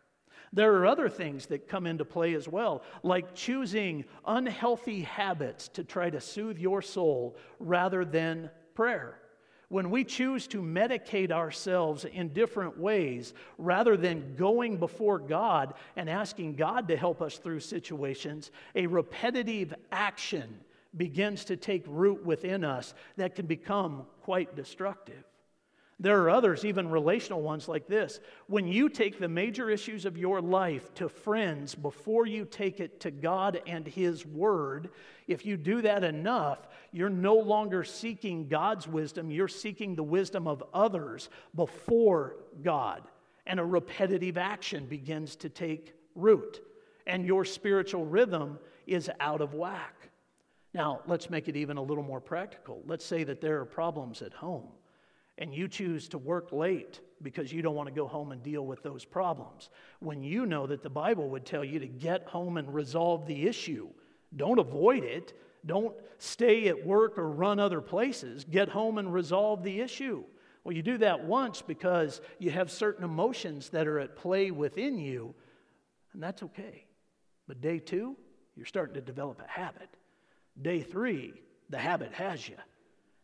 There 0.52 0.75
are 0.76 0.87
other 0.87 1.09
things 1.09 1.47
that 1.47 1.66
come 1.66 1.87
into 1.87 2.04
play 2.04 2.35
as 2.35 2.47
well, 2.47 2.85
like 3.02 3.35
choosing 3.35 4.04
unhealthy 4.26 5.00
habits 5.00 5.68
to 5.68 5.83
try 5.83 6.11
to 6.11 6.21
soothe 6.21 6.59
your 6.59 6.83
soul 6.83 7.37
rather 7.59 8.04
than 8.04 8.50
prayer 8.75 9.18
when 9.68 9.90
we 9.90 10.04
choose 10.04 10.47
to 10.47 10.62
medicate 10.62 11.33
ourselves 11.33 12.04
in 12.04 12.28
different 12.28 12.78
ways 12.78 13.35
rather 13.59 13.97
than 13.97 14.37
going 14.37 14.76
before 14.76 15.18
God 15.18 15.75
and 15.97 16.09
asking 16.09 16.54
God 16.54 16.87
to 16.87 16.97
help 16.97 17.21
us 17.21 17.38
through 17.38 17.59
situations, 17.59 18.52
a 18.76 18.87
repetitive 18.87 19.75
action 19.90 20.61
begins 20.96 21.44
to 21.46 21.56
take 21.56 21.84
root 21.86 22.24
within 22.24 22.64
us 22.64 22.94
that 23.16 23.34
can 23.34 23.46
become 23.46 24.06
quite 24.22 24.54
destructive. 24.56 25.24
There 26.00 26.20
are 26.22 26.30
others, 26.30 26.64
even 26.64 26.90
relational 26.90 27.40
ones 27.40 27.68
like 27.68 27.86
this. 27.86 28.18
When 28.48 28.66
you 28.66 28.88
take 28.88 29.18
the 29.18 29.28
major 29.28 29.70
issues 29.70 30.04
of 30.04 30.18
your 30.18 30.40
life 30.40 30.92
to 30.94 31.08
friends 31.08 31.74
before 31.74 32.26
you 32.26 32.44
take 32.44 32.80
it 32.80 32.98
to 33.00 33.12
God 33.12 33.62
and 33.66 33.86
His 33.86 34.26
Word, 34.26 34.90
if 35.28 35.46
you 35.46 35.56
do 35.56 35.82
that 35.82 36.02
enough, 36.02 36.66
you're 36.90 37.08
no 37.08 37.36
longer 37.36 37.84
seeking 37.84 38.48
God's 38.48 38.88
wisdom, 38.88 39.30
you're 39.30 39.46
seeking 39.46 39.94
the 39.94 40.02
wisdom 40.02 40.48
of 40.48 40.64
others 40.74 41.28
before 41.54 42.36
God. 42.62 43.02
And 43.46 43.60
a 43.60 43.64
repetitive 43.64 44.36
action 44.36 44.86
begins 44.86 45.36
to 45.36 45.48
take 45.48 45.94
root, 46.16 46.60
and 47.06 47.24
your 47.24 47.44
spiritual 47.44 48.04
rhythm 48.04 48.58
is 48.86 49.10
out 49.20 49.40
of 49.40 49.54
whack. 49.54 50.10
Now, 50.74 51.00
let's 51.06 51.30
make 51.30 51.48
it 51.48 51.56
even 51.56 51.76
a 51.76 51.82
little 51.82 52.02
more 52.02 52.20
practical. 52.20 52.82
Let's 52.84 53.06
say 53.06 53.24
that 53.24 53.40
there 53.40 53.60
are 53.60 53.64
problems 53.64 54.20
at 54.20 54.34
home 54.34 54.68
and 55.38 55.54
you 55.54 55.68
choose 55.68 56.08
to 56.08 56.18
work 56.18 56.52
late 56.52 57.00
because 57.22 57.52
you 57.52 57.62
don't 57.62 57.74
want 57.74 57.88
to 57.88 57.94
go 57.94 58.06
home 58.06 58.32
and 58.32 58.42
deal 58.42 58.66
with 58.66 58.82
those 58.82 59.04
problems, 59.04 59.70
when 60.00 60.22
you 60.22 60.46
know 60.46 60.66
that 60.66 60.82
the 60.82 60.90
Bible 60.90 61.28
would 61.30 61.46
tell 61.46 61.64
you 61.64 61.78
to 61.78 61.86
get 61.86 62.24
home 62.26 62.56
and 62.56 62.72
resolve 62.72 63.26
the 63.26 63.46
issue, 63.46 63.88
don't 64.36 64.58
avoid 64.58 65.04
it. 65.04 65.32
Don't 65.66 65.94
stay 66.18 66.68
at 66.68 66.86
work 66.86 67.16
or 67.16 67.30
run 67.30 67.58
other 67.58 67.80
places. 67.80 68.44
Get 68.44 68.68
home 68.68 68.98
and 68.98 69.12
resolve 69.12 69.62
the 69.62 69.80
issue. 69.80 70.22
Well, 70.62 70.76
you 70.76 70.82
do 70.82 70.98
that 70.98 71.24
once 71.24 71.62
because 71.62 72.20
you 72.38 72.50
have 72.50 72.70
certain 72.70 73.04
emotions 73.04 73.70
that 73.70 73.86
are 73.86 73.98
at 73.98 74.16
play 74.16 74.50
within 74.50 74.98
you, 74.98 75.34
and 76.12 76.22
that's 76.22 76.42
okay. 76.42 76.84
But 77.48 77.60
day 77.60 77.78
two, 77.78 78.16
you're 78.56 78.66
starting 78.66 78.94
to 78.94 79.00
develop 79.00 79.40
a 79.42 79.48
habit. 79.48 79.88
Day 80.61 80.80
three, 80.80 81.34
the 81.70 81.78
habit 81.78 82.12
has 82.12 82.49
you. 82.49 82.56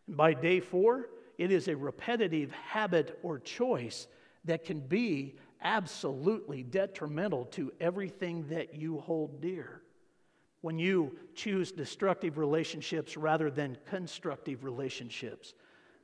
And 0.07 0.17
by 0.17 0.35
day 0.35 0.61
four, 0.61 1.09
it 1.39 1.51
is 1.51 1.69
a 1.69 1.77
repetitive 1.77 2.51
habit 2.53 3.19
or 3.23 3.39
choice 3.39 4.07
that 4.45 4.65
can 4.65 4.81
be 4.81 5.37
absolutely 5.63 6.63
detrimental 6.63 7.45
to 7.47 7.73
everything 7.81 8.49
that 8.49 8.75
you 8.75 8.99
hold 8.99 9.41
dear. 9.41 9.83
When 10.63 10.79
you 10.79 11.17
choose 11.35 11.73
destructive 11.73 12.37
relationships 12.37 13.17
rather 13.17 13.51
than 13.51 13.79
constructive 13.89 14.65
relationships, 14.65 15.55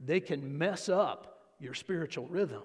they 0.01 0.21
can 0.21 0.57
mess 0.57 0.89
up 0.89 1.53
your 1.59 1.75
spiritual 1.75 2.27
rhythm. 2.29 2.63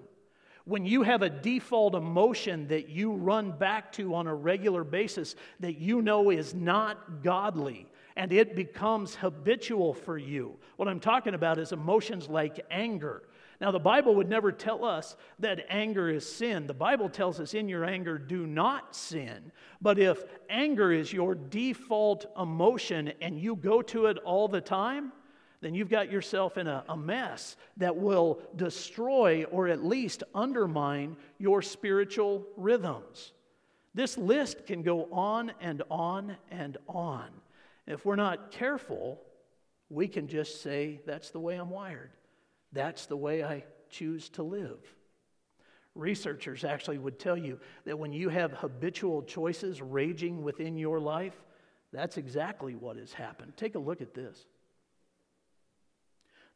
When 0.64 0.86
you 0.86 1.02
have 1.02 1.22
a 1.22 1.30
default 1.30 1.94
emotion 1.94 2.68
that 2.68 2.88
you 2.88 3.12
run 3.12 3.50
back 3.50 3.92
to 3.92 4.14
on 4.14 4.26
a 4.26 4.34
regular 4.34 4.84
basis 4.84 5.34
that 5.60 5.78
you 5.78 6.02
know 6.02 6.30
is 6.30 6.54
not 6.54 7.22
godly, 7.22 7.88
and 8.16 8.32
it 8.32 8.54
becomes 8.54 9.14
habitual 9.14 9.94
for 9.94 10.18
you. 10.18 10.56
What 10.76 10.88
I'm 10.88 11.00
talking 11.00 11.34
about 11.34 11.58
is 11.58 11.72
emotions 11.72 12.28
like 12.28 12.64
anger. 12.70 13.22
Now, 13.60 13.70
the 13.70 13.78
Bible 13.78 14.16
would 14.16 14.28
never 14.28 14.50
tell 14.50 14.84
us 14.84 15.16
that 15.38 15.64
anger 15.68 16.10
is 16.10 16.28
sin. 16.28 16.66
The 16.66 16.74
Bible 16.74 17.08
tells 17.08 17.38
us 17.38 17.54
in 17.54 17.68
your 17.68 17.84
anger, 17.84 18.18
do 18.18 18.46
not 18.46 18.96
sin. 18.96 19.52
But 19.80 20.00
if 20.00 20.24
anger 20.50 20.90
is 20.92 21.12
your 21.12 21.36
default 21.36 22.26
emotion 22.36 23.12
and 23.20 23.38
you 23.38 23.54
go 23.54 23.80
to 23.82 24.06
it 24.06 24.18
all 24.18 24.48
the 24.48 24.60
time, 24.60 25.12
then 25.60 25.74
you've 25.74 25.88
got 25.88 26.10
yourself 26.10 26.58
in 26.58 26.66
a, 26.66 26.84
a 26.88 26.96
mess 26.96 27.56
that 27.76 27.96
will 27.96 28.40
destroy 28.56 29.44
or 29.44 29.68
at 29.68 29.84
least 29.84 30.24
undermine 30.34 31.16
your 31.38 31.62
spiritual 31.62 32.44
rhythms. 32.56 33.32
This 33.94 34.18
list 34.18 34.66
can 34.66 34.82
go 34.82 35.08
on 35.12 35.52
and 35.60 35.82
on 35.88 36.36
and 36.50 36.78
on. 36.88 37.28
If 37.86 38.04
we're 38.04 38.16
not 38.16 38.50
careful, 38.50 39.20
we 39.88 40.08
can 40.08 40.28
just 40.28 40.62
say, 40.62 41.00
That's 41.06 41.30
the 41.30 41.40
way 41.40 41.56
I'm 41.56 41.70
wired. 41.70 42.10
That's 42.72 43.06
the 43.06 43.16
way 43.16 43.44
I 43.44 43.64
choose 43.90 44.28
to 44.30 44.42
live. 44.42 44.78
Researchers 45.94 46.64
actually 46.64 46.98
would 46.98 47.18
tell 47.18 47.36
you 47.36 47.60
that 47.84 47.98
when 47.98 48.12
you 48.12 48.30
have 48.30 48.52
habitual 48.52 49.22
choices 49.22 49.82
raging 49.82 50.42
within 50.42 50.78
your 50.78 50.98
life, 50.98 51.34
that's 51.92 52.16
exactly 52.16 52.74
what 52.74 52.96
has 52.96 53.12
happened. 53.12 53.52
Take 53.56 53.74
a 53.74 53.78
look 53.78 54.00
at 54.00 54.14
this. 54.14 54.46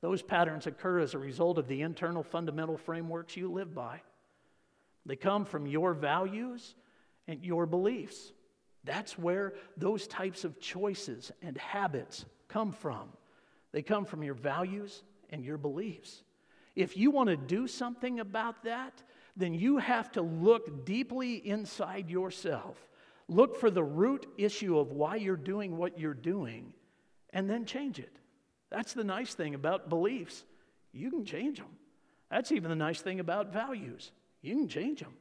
Those 0.01 0.23
patterns 0.23 0.67
occur 0.67 1.01
as 1.01 1.13
a 1.13 1.19
result 1.19 1.59
of 1.59 1.69
the 1.69 1.83
internal 1.83 2.23
fundamental 2.23 2.79
frameworks 2.79 3.37
you 3.37 3.51
live 3.51 3.75
by. 3.75 4.01
They 5.05 5.17
come 5.17 5.45
from 5.45 5.67
your 5.67 5.93
values 5.93 6.75
and 7.29 7.45
your 7.45 7.67
beliefs. 7.67 8.33
That's 8.87 9.19
where 9.19 9.55
those 9.77 10.07
types 10.07 10.45
of 10.45 10.61
choices 10.61 11.33
and 11.43 11.59
habits 11.59 12.25
come 12.49 12.73
from. 12.73 13.09
They 13.73 13.83
come 13.83 14.07
from 14.07 14.23
your 14.23 14.35
values 14.35 15.03
and 15.29 15.45
your 15.45 15.59
beliefs. 15.59 16.23
If 16.75 16.97
you 16.97 17.11
want 17.11 17.29
to 17.29 17.37
do 17.37 17.67
something 17.67 18.21
about 18.21 18.65
that, 18.65 19.03
then 19.37 19.53
you 19.53 19.79
have 19.79 20.13
to 20.13 20.23
look 20.23 20.87
deeply 20.87 21.35
inside 21.35 22.09
yourself. 22.09 22.77
Look 23.29 23.59
for 23.59 23.71
the 23.71 23.83
root 23.85 24.27
issue 24.39 24.79
of 24.79 24.93
why 24.93 25.17
you're 25.17 25.37
doing 25.37 25.77
what 25.77 25.99
you're 25.99 26.15
doing 26.15 26.73
and 27.31 27.51
then 27.51 27.67
change 27.67 27.99
it. 27.99 28.19
That's 28.71 28.93
the 28.93 29.05
nice 29.05 29.35
thing 29.35 29.55
about 29.55 29.89
beliefs. 29.89 30.45
You 30.93 31.11
can 31.11 31.25
change 31.25 31.59
them. 31.59 31.77
That's 32.31 32.53
even 32.53 32.71
the 32.71 32.77
nice 32.77 33.01
thing 33.03 33.21
about 33.21 33.53
values. 33.53 34.13
You 34.43 34.55
can 34.57 34.69
change 34.69 35.01
them. 35.01 35.15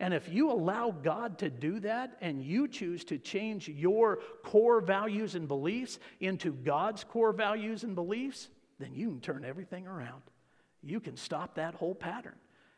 And 0.00 0.14
if 0.14 0.30
you 0.30 0.50
allow 0.50 0.90
God 0.90 1.38
to 1.38 1.50
do 1.50 1.78
that 1.80 2.16
and 2.22 2.42
you 2.42 2.66
choose 2.66 3.04
to 3.04 3.18
change 3.18 3.68
your 3.68 4.20
core 4.42 4.80
values 4.80 5.34
and 5.34 5.46
beliefs 5.46 5.98
into 6.20 6.52
God's 6.52 7.04
core 7.04 7.34
values 7.34 7.84
and 7.84 7.94
beliefs, 7.94 8.48
then 8.78 8.94
you 8.94 9.10
can 9.10 9.20
turn 9.20 9.44
everything 9.44 9.86
around. 9.86 10.22
You 10.82 11.00
can 11.00 11.16
stop 11.16 11.56
that 11.56 11.74
whole 11.74 11.94
pattern. 11.94 12.36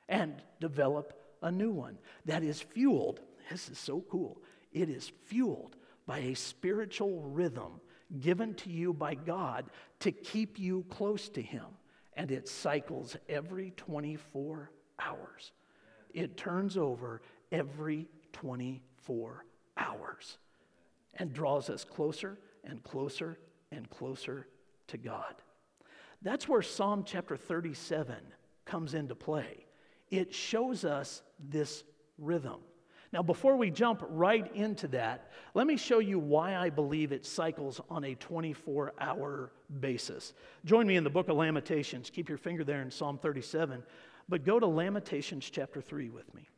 and 0.08 0.42
develop 0.60 1.14
a 1.42 1.50
new 1.50 1.70
one 1.70 1.96
that 2.26 2.42
is 2.42 2.60
fueled. 2.60 3.20
This 3.50 3.68
is 3.68 3.78
so 3.78 4.04
cool. 4.10 4.42
It 4.72 4.90
is 4.90 5.10
fueled 5.26 5.76
by 6.06 6.18
a 6.18 6.34
spiritual 6.34 7.22
rhythm 7.22 7.80
given 8.20 8.54
to 8.54 8.70
you 8.70 8.92
by 8.92 9.14
God 9.14 9.70
to 10.00 10.12
keep 10.12 10.58
you 10.58 10.84
close 10.90 11.28
to 11.30 11.40
Him. 11.40 11.64
And 12.14 12.30
it 12.30 12.48
cycles 12.48 13.16
every 13.28 13.70
24 13.76 14.70
hours. 15.00 15.52
It 16.12 16.36
turns 16.36 16.76
over 16.76 17.22
every 17.50 18.08
24 18.32 19.44
hours 19.76 20.38
and 21.14 21.32
draws 21.32 21.70
us 21.70 21.84
closer 21.84 22.38
and 22.64 22.82
closer 22.82 23.38
and 23.70 23.88
closer 23.90 24.46
to 24.88 24.98
God. 24.98 25.34
That's 26.22 26.48
where 26.48 26.62
Psalm 26.62 27.04
chapter 27.04 27.36
37 27.36 28.16
comes 28.64 28.94
into 28.94 29.14
play. 29.14 29.66
It 30.10 30.34
shows 30.34 30.84
us 30.84 31.22
this 31.38 31.84
rhythm. 32.18 32.60
Now, 33.12 33.22
before 33.22 33.56
we 33.56 33.70
jump 33.70 34.02
right 34.08 34.50
into 34.54 34.88
that, 34.88 35.30
let 35.52 35.66
me 35.66 35.76
show 35.76 35.98
you 35.98 36.18
why 36.18 36.56
I 36.56 36.70
believe 36.70 37.12
it 37.12 37.26
cycles 37.26 37.78
on 37.90 38.04
a 38.04 38.14
24 38.14 38.94
hour 38.98 39.52
basis. 39.80 40.32
Join 40.64 40.86
me 40.86 40.96
in 40.96 41.04
the 41.04 41.10
book 41.10 41.28
of 41.28 41.36
Lamentations. 41.36 42.08
Keep 42.08 42.30
your 42.30 42.38
finger 42.38 42.64
there 42.64 42.80
in 42.80 42.90
Psalm 42.90 43.18
37, 43.18 43.82
but 44.32 44.46
go 44.46 44.58
to 44.58 44.66
Lamentations 44.66 45.50
chapter 45.50 45.82
3 45.82 46.08
with 46.08 46.34
me. 46.34 46.48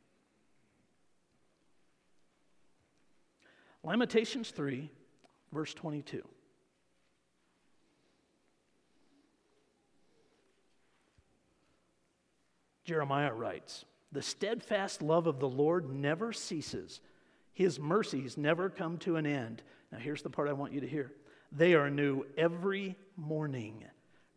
Lamentations 3.83 4.49
3, 4.51 4.89
verse 5.51 5.73
22. 5.73 6.23
Jeremiah 12.85 13.33
writes, 13.33 13.83
The 14.13 14.21
steadfast 14.21 15.01
love 15.01 15.27
of 15.27 15.41
the 15.41 15.49
Lord 15.49 15.93
never 15.93 16.31
ceases, 16.31 17.01
his 17.51 17.77
mercies 17.77 18.37
never 18.37 18.69
come 18.69 18.97
to 18.99 19.17
an 19.17 19.25
end. 19.25 19.63
Now, 19.91 19.97
here's 19.97 20.21
the 20.21 20.29
part 20.29 20.47
I 20.47 20.53
want 20.53 20.71
you 20.71 20.79
to 20.79 20.87
hear 20.87 21.11
they 21.51 21.73
are 21.73 21.89
new 21.89 22.25
every 22.37 22.95
morning. 23.17 23.83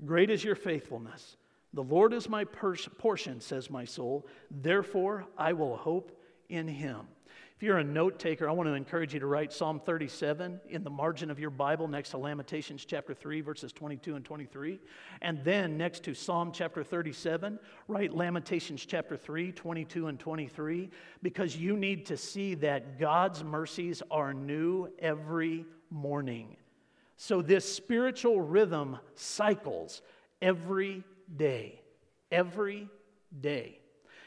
Great 0.04 0.28
is 0.28 0.42
your 0.42 0.56
faithfulness. 0.56 1.36
The 1.74 1.82
Lord 1.82 2.14
is 2.14 2.28
my 2.28 2.44
portion, 2.44 3.40
says 3.40 3.70
my 3.70 3.84
soul. 3.84 4.26
Therefore, 4.50 5.26
I 5.36 5.52
will 5.52 5.76
hope 5.76 6.12
in 6.48 6.66
him. 6.66 7.06
If 7.58 7.64
you're 7.64 7.78
a 7.78 7.84
note 7.84 8.20
taker, 8.20 8.48
I 8.48 8.52
want 8.52 8.68
to 8.68 8.74
encourage 8.74 9.14
you 9.14 9.18
to 9.18 9.26
write 9.26 9.52
Psalm 9.52 9.80
37 9.80 10.60
in 10.68 10.84
the 10.84 10.90
margin 10.90 11.28
of 11.28 11.40
your 11.40 11.50
Bible 11.50 11.88
next 11.88 12.10
to 12.10 12.16
Lamentations 12.16 12.84
chapter 12.84 13.12
3, 13.12 13.40
verses 13.40 13.72
22 13.72 14.14
and 14.14 14.24
23. 14.24 14.78
And 15.22 15.42
then 15.42 15.76
next 15.76 16.04
to 16.04 16.14
Psalm 16.14 16.52
chapter 16.52 16.84
37, 16.84 17.58
write 17.88 18.14
Lamentations 18.14 18.86
chapter 18.86 19.16
3, 19.16 19.50
22 19.50 20.06
and 20.06 20.20
23, 20.20 20.88
because 21.20 21.56
you 21.56 21.76
need 21.76 22.06
to 22.06 22.16
see 22.16 22.54
that 22.54 22.96
God's 22.96 23.42
mercies 23.42 24.04
are 24.08 24.32
new 24.32 24.88
every 25.00 25.66
morning. 25.90 26.56
So 27.16 27.42
this 27.42 27.70
spiritual 27.70 28.40
rhythm 28.40 28.98
cycles 29.16 30.00
every 30.40 31.02
day. 31.36 31.80
Every 32.30 32.88
day. 33.40 33.78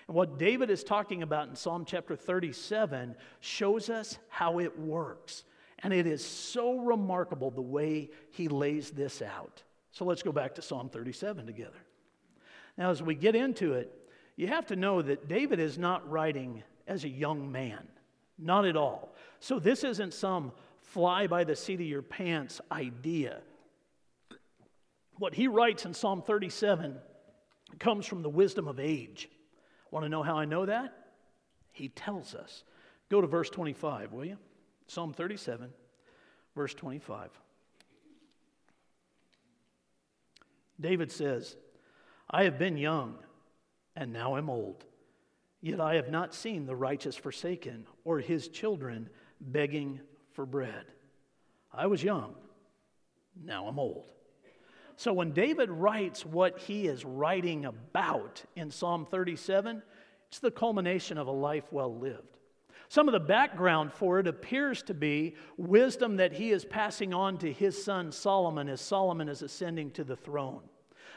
And 0.07 0.15
what 0.15 0.37
David 0.37 0.69
is 0.69 0.83
talking 0.83 1.23
about 1.23 1.47
in 1.47 1.55
Psalm 1.55 1.85
chapter 1.85 2.15
37 2.15 3.15
shows 3.39 3.89
us 3.89 4.17
how 4.29 4.59
it 4.59 4.77
works. 4.79 5.43
And 5.79 5.93
it 5.93 6.05
is 6.05 6.23
so 6.23 6.79
remarkable 6.79 7.49
the 7.49 7.61
way 7.61 8.09
he 8.31 8.47
lays 8.47 8.91
this 8.91 9.21
out. 9.21 9.63
So 9.91 10.05
let's 10.05 10.23
go 10.23 10.31
back 10.31 10.55
to 10.55 10.61
Psalm 10.61 10.89
37 10.89 11.45
together. 11.45 11.79
Now, 12.77 12.91
as 12.91 13.01
we 13.01 13.15
get 13.15 13.35
into 13.35 13.73
it, 13.73 13.93
you 14.35 14.47
have 14.47 14.65
to 14.67 14.75
know 14.75 15.01
that 15.01 15.27
David 15.27 15.59
is 15.59 15.77
not 15.77 16.09
writing 16.09 16.63
as 16.87 17.03
a 17.03 17.09
young 17.09 17.51
man, 17.51 17.87
not 18.37 18.65
at 18.65 18.77
all. 18.77 19.13
So 19.39 19.59
this 19.59 19.83
isn't 19.83 20.13
some 20.13 20.51
fly 20.81 21.27
by 21.27 21.43
the 21.43 21.55
seat 21.55 21.75
of 21.75 21.85
your 21.85 22.01
pants 22.01 22.61
idea. 22.71 23.41
What 25.21 25.35
he 25.35 25.47
writes 25.47 25.85
in 25.85 25.93
Psalm 25.93 26.23
37 26.23 26.97
comes 27.77 28.07
from 28.07 28.23
the 28.23 28.29
wisdom 28.29 28.67
of 28.67 28.79
age. 28.79 29.29
Want 29.91 30.03
to 30.03 30.09
know 30.09 30.23
how 30.23 30.35
I 30.35 30.45
know 30.45 30.65
that? 30.65 30.97
He 31.71 31.89
tells 31.89 32.33
us. 32.33 32.63
Go 33.07 33.21
to 33.21 33.27
verse 33.27 33.47
25, 33.51 34.13
will 34.13 34.25
you? 34.25 34.37
Psalm 34.87 35.13
37, 35.13 35.69
verse 36.55 36.73
25. 36.73 37.29
David 40.79 41.11
says, 41.11 41.55
I 42.27 42.45
have 42.45 42.57
been 42.57 42.75
young, 42.75 43.13
and 43.95 44.11
now 44.11 44.37
I'm 44.37 44.49
old. 44.49 44.85
Yet 45.61 45.79
I 45.79 45.97
have 45.97 46.09
not 46.09 46.33
seen 46.33 46.65
the 46.65 46.75
righteous 46.75 47.15
forsaken, 47.15 47.85
or 48.05 48.17
his 48.17 48.47
children 48.47 49.07
begging 49.39 50.01
for 50.31 50.47
bread. 50.47 50.85
I 51.71 51.85
was 51.85 52.01
young, 52.01 52.33
now 53.39 53.67
I'm 53.67 53.77
old. 53.77 54.11
So 55.01 55.13
when 55.13 55.31
David 55.31 55.71
writes 55.71 56.27
what 56.27 56.59
he 56.59 56.85
is 56.85 57.03
writing 57.03 57.65
about 57.65 58.43
in 58.55 58.69
Psalm 58.69 59.07
37, 59.09 59.81
it's 60.27 60.37
the 60.37 60.51
culmination 60.51 61.17
of 61.17 61.25
a 61.25 61.31
life 61.31 61.63
well 61.71 61.97
lived. 61.97 62.37
Some 62.87 63.07
of 63.07 63.13
the 63.13 63.19
background 63.19 63.91
for 63.91 64.19
it 64.19 64.27
appears 64.27 64.83
to 64.83 64.93
be 64.93 65.33
wisdom 65.57 66.17
that 66.17 66.33
he 66.33 66.51
is 66.51 66.65
passing 66.65 67.15
on 67.15 67.39
to 67.39 67.51
his 67.51 67.83
son 67.83 68.11
Solomon 68.11 68.69
as 68.69 68.79
Solomon 68.79 69.27
is 69.27 69.41
ascending 69.41 69.89
to 69.93 70.03
the 70.03 70.15
throne. 70.15 70.61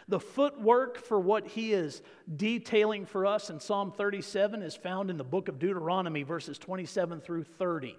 The 0.09 0.19
footwork 0.19 0.97
for 0.97 1.21
what 1.21 1.47
he 1.47 1.75
is 1.75 2.01
detailing 2.37 3.05
for 3.05 3.27
us 3.27 3.51
in 3.51 3.61
Psalm 3.61 3.93
37 3.93 4.63
is 4.63 4.75
found 4.75 5.11
in 5.11 5.19
the 5.19 5.25
book 5.25 5.49
of 5.49 5.59
Deuteronomy, 5.59 6.23
verses 6.23 6.57
27 6.57 7.21
through 7.21 7.45
30. 7.45 7.99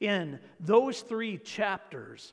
In 0.00 0.40
those 0.60 1.02
three 1.02 1.36
chapters, 1.36 2.32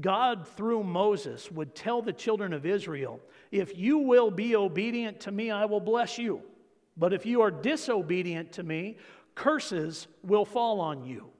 God, 0.00 0.46
through 0.46 0.84
Moses, 0.84 1.50
would 1.50 1.74
tell 1.74 2.02
the 2.02 2.12
children 2.12 2.52
of 2.52 2.66
Israel, 2.66 3.20
If 3.50 3.76
you 3.76 3.98
will 3.98 4.30
be 4.30 4.54
obedient 4.54 5.20
to 5.20 5.32
me, 5.32 5.50
I 5.50 5.64
will 5.64 5.80
bless 5.80 6.18
you. 6.18 6.42
But 6.96 7.12
if 7.12 7.24
you 7.24 7.40
are 7.42 7.50
disobedient 7.50 8.52
to 8.52 8.62
me, 8.62 8.98
curses 9.34 10.08
will 10.22 10.44
fall 10.44 10.80
on 10.80 11.04
you. 11.04 11.30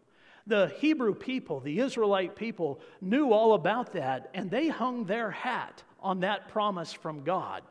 The 0.46 0.72
Hebrew 0.78 1.14
people, 1.14 1.60
the 1.60 1.80
Israelite 1.80 2.36
people, 2.36 2.80
knew 3.00 3.32
all 3.32 3.52
about 3.52 3.92
that, 3.92 4.30
and 4.32 4.50
they 4.50 4.68
hung 4.68 5.04
their 5.04 5.30
hat 5.30 5.82
on 6.00 6.20
that 6.20 6.48
promise 6.48 6.92
from 6.92 7.22
God. 7.22 7.62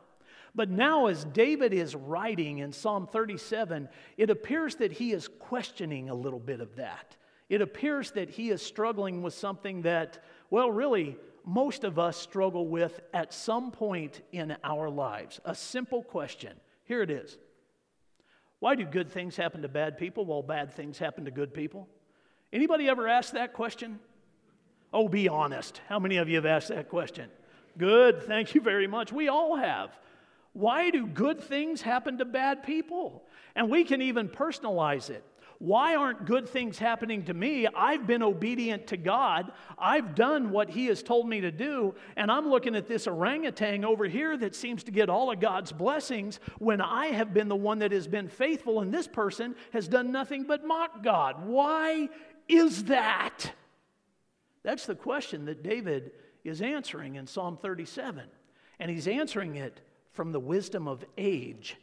But 0.54 0.70
now, 0.70 1.06
as 1.06 1.24
David 1.24 1.72
is 1.72 1.94
writing 1.94 2.58
in 2.58 2.72
Psalm 2.72 3.06
37, 3.06 3.88
it 4.16 4.30
appears 4.30 4.76
that 4.76 4.92
he 4.92 5.12
is 5.12 5.28
questioning 5.38 6.08
a 6.08 6.14
little 6.14 6.38
bit 6.38 6.60
of 6.60 6.76
that. 6.76 7.16
It 7.48 7.62
appears 7.62 8.10
that 8.12 8.28
he 8.28 8.50
is 8.50 8.60
struggling 8.60 9.22
with 9.22 9.34
something 9.34 9.82
that 9.82 10.22
well, 10.50 10.70
really, 10.70 11.16
most 11.44 11.84
of 11.84 11.98
us 11.98 12.16
struggle 12.16 12.66
with 12.66 13.00
at 13.14 13.32
some 13.32 13.70
point 13.70 14.20
in 14.32 14.56
our 14.62 14.90
lives. 14.90 15.40
A 15.44 15.54
simple 15.54 16.02
question. 16.02 16.54
Here 16.84 17.02
it 17.02 17.10
is 17.10 17.36
Why 18.58 18.74
do 18.74 18.84
good 18.84 19.10
things 19.10 19.36
happen 19.36 19.62
to 19.62 19.68
bad 19.68 19.98
people 19.98 20.24
while 20.24 20.42
bad 20.42 20.72
things 20.72 20.98
happen 20.98 21.24
to 21.24 21.30
good 21.30 21.54
people? 21.54 21.88
Anybody 22.52 22.88
ever 22.88 23.08
asked 23.08 23.32
that 23.32 23.52
question? 23.52 23.98
Oh, 24.92 25.08
be 25.08 25.28
honest. 25.28 25.80
How 25.88 25.98
many 25.98 26.16
of 26.16 26.28
you 26.28 26.36
have 26.36 26.46
asked 26.46 26.68
that 26.68 26.88
question? 26.88 27.28
Good, 27.76 28.22
thank 28.22 28.54
you 28.54 28.60
very 28.60 28.86
much. 28.86 29.12
We 29.12 29.28
all 29.28 29.56
have. 29.56 29.90
Why 30.54 30.90
do 30.90 31.06
good 31.06 31.40
things 31.40 31.82
happen 31.82 32.18
to 32.18 32.24
bad 32.24 32.62
people? 32.62 33.24
And 33.54 33.70
we 33.70 33.84
can 33.84 34.02
even 34.02 34.28
personalize 34.28 35.10
it. 35.10 35.24
Why 35.58 35.96
aren't 35.96 36.24
good 36.24 36.48
things 36.48 36.78
happening 36.78 37.24
to 37.24 37.34
me? 37.34 37.66
I've 37.66 38.06
been 38.06 38.22
obedient 38.22 38.86
to 38.88 38.96
God. 38.96 39.50
I've 39.76 40.14
done 40.14 40.50
what 40.50 40.70
He 40.70 40.86
has 40.86 41.02
told 41.02 41.28
me 41.28 41.40
to 41.40 41.50
do. 41.50 41.96
And 42.16 42.30
I'm 42.30 42.48
looking 42.48 42.76
at 42.76 42.86
this 42.86 43.08
orangutan 43.08 43.84
over 43.84 44.04
here 44.06 44.36
that 44.36 44.54
seems 44.54 44.84
to 44.84 44.92
get 44.92 45.10
all 45.10 45.32
of 45.32 45.40
God's 45.40 45.72
blessings 45.72 46.38
when 46.58 46.80
I 46.80 47.06
have 47.06 47.34
been 47.34 47.48
the 47.48 47.56
one 47.56 47.80
that 47.80 47.90
has 47.90 48.06
been 48.06 48.28
faithful, 48.28 48.80
and 48.80 48.94
this 48.94 49.08
person 49.08 49.56
has 49.72 49.88
done 49.88 50.12
nothing 50.12 50.44
but 50.44 50.64
mock 50.64 51.02
God. 51.02 51.44
Why 51.44 52.08
is 52.46 52.84
that? 52.84 53.52
That's 54.62 54.86
the 54.86 54.94
question 54.94 55.46
that 55.46 55.64
David 55.64 56.12
is 56.44 56.62
answering 56.62 57.16
in 57.16 57.26
Psalm 57.26 57.56
37. 57.56 58.22
And 58.78 58.90
he's 58.90 59.08
answering 59.08 59.56
it 59.56 59.80
from 60.12 60.30
the 60.30 60.40
wisdom 60.40 60.86
of 60.86 61.04
age 61.16 61.76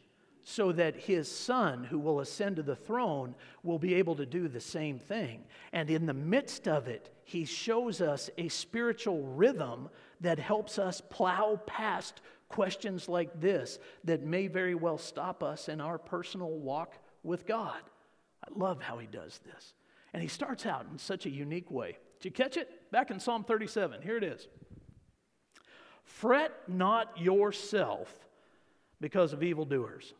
so 0.48 0.70
that 0.70 0.94
his 0.94 1.28
son, 1.28 1.82
who 1.82 1.98
will 1.98 2.20
ascend 2.20 2.54
to 2.54 2.62
the 2.62 2.76
throne, 2.76 3.34
will 3.64 3.80
be 3.80 3.94
able 3.94 4.14
to 4.14 4.24
do 4.24 4.46
the 4.46 4.60
same 4.60 4.96
thing. 4.96 5.42
And 5.72 5.90
in 5.90 6.06
the 6.06 6.14
midst 6.14 6.68
of 6.68 6.86
it, 6.86 7.10
he 7.24 7.44
shows 7.44 8.00
us 8.00 8.30
a 8.38 8.46
spiritual 8.46 9.22
rhythm 9.22 9.88
that 10.20 10.38
helps 10.38 10.78
us 10.78 11.02
plow 11.10 11.60
past 11.66 12.20
questions 12.48 13.08
like 13.08 13.40
this 13.40 13.80
that 14.04 14.22
may 14.22 14.46
very 14.46 14.76
well 14.76 14.98
stop 14.98 15.42
us 15.42 15.68
in 15.68 15.80
our 15.80 15.98
personal 15.98 16.52
walk 16.52 16.94
with 17.24 17.44
God. 17.44 17.82
I 18.44 18.56
love 18.56 18.80
how 18.80 18.98
he 18.98 19.08
does 19.08 19.40
this. 19.44 19.74
And 20.12 20.22
he 20.22 20.28
starts 20.28 20.64
out 20.64 20.86
in 20.92 20.96
such 20.96 21.26
a 21.26 21.30
unique 21.30 21.72
way. 21.72 21.98
Did 22.20 22.24
you 22.28 22.30
catch 22.30 22.56
it? 22.56 22.92
Back 22.92 23.10
in 23.10 23.18
Psalm 23.18 23.42
37, 23.42 24.00
here 24.00 24.16
it 24.16 24.22
is. 24.22 24.46
Fret 26.04 26.52
not 26.68 27.20
yourself 27.20 28.28
because 29.00 29.32
of 29.32 29.42
evildoers 29.42 30.14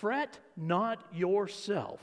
Fret 0.00 0.38
not 0.56 1.04
yourself 1.12 2.00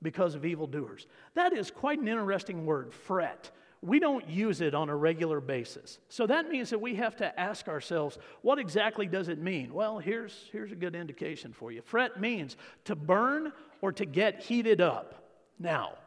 because 0.00 0.34
of 0.34 0.46
evildoers. 0.46 1.06
That 1.34 1.52
is 1.52 1.70
quite 1.70 1.98
an 1.98 2.08
interesting 2.08 2.64
word, 2.64 2.94
fret. 2.94 3.50
We 3.82 4.00
don't 4.00 4.26
use 4.26 4.62
it 4.62 4.74
on 4.74 4.88
a 4.88 4.96
regular 4.96 5.42
basis. 5.42 5.98
So 6.08 6.26
that 6.26 6.48
means 6.48 6.70
that 6.70 6.80
we 6.80 6.94
have 6.94 7.16
to 7.16 7.38
ask 7.38 7.68
ourselves, 7.68 8.16
what 8.40 8.58
exactly 8.58 9.06
does 9.06 9.28
it 9.28 9.38
mean? 9.38 9.74
Well, 9.74 9.98
here's, 9.98 10.48
here's 10.52 10.72
a 10.72 10.74
good 10.74 10.94
indication 10.94 11.52
for 11.52 11.70
you. 11.70 11.82
Fret 11.82 12.18
means 12.18 12.56
to 12.86 12.96
burn 12.96 13.52
or 13.82 13.92
to 13.92 14.06
get 14.06 14.40
heated 14.40 14.80
up. 14.80 15.28
Now, 15.58 15.98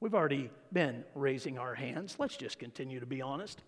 we've 0.00 0.14
already 0.14 0.50
been 0.72 1.04
raising 1.14 1.58
our 1.58 1.76
hands. 1.76 2.16
Let's 2.18 2.36
just 2.36 2.58
continue 2.58 2.98
to 2.98 3.06
be 3.06 3.22
honest. 3.22 3.62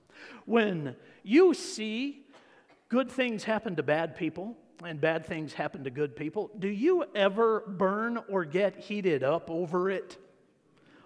When 0.46 0.96
you 1.22 1.55
see 1.55 2.27
good 2.88 3.09
things 3.09 3.44
happen 3.44 3.77
to 3.77 3.85
bad 3.85 4.16
people, 4.16 4.57
and 4.83 5.01
bad 5.01 5.27
things 5.27 5.53
happen 5.53 5.85
to 5.85 5.91
good 5.91 6.17
people, 6.17 6.51
do 6.59 6.69
you 6.69 7.05
ever 7.15 7.61
burn 7.67 8.19
or 8.29 8.45
get 8.45 8.77
heated 8.77 9.23
up 9.23 9.51
over 9.51 9.91
it? 9.91 10.19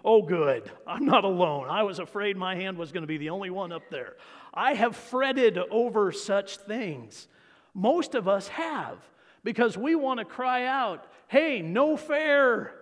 Oh, 0.03 0.21
good. 0.21 0.71
I'm 0.87 1.05
not 1.05 1.25
alone. 1.25 1.67
I 1.69 1.83
was 1.83 1.99
afraid 1.99 2.37
my 2.37 2.55
hand 2.55 2.77
was 2.77 2.91
going 2.91 3.03
to 3.03 3.07
be 3.07 3.17
the 3.17 3.31
only 3.31 3.49
one 3.49 3.71
up 3.71 3.89
there. 3.89 4.15
I 4.53 4.73
have 4.73 4.95
fretted 4.95 5.57
over 5.57 6.11
such 6.11 6.57
things. 6.57 7.27
Most 7.73 8.15
of 8.15 8.27
us 8.27 8.47
have 8.49 8.97
because 9.43 9.77
we 9.77 9.95
want 9.95 10.19
to 10.19 10.25
cry 10.25 10.65
out, 10.65 11.05
hey, 11.27 11.61
no 11.61 11.97
fair. 11.97 12.73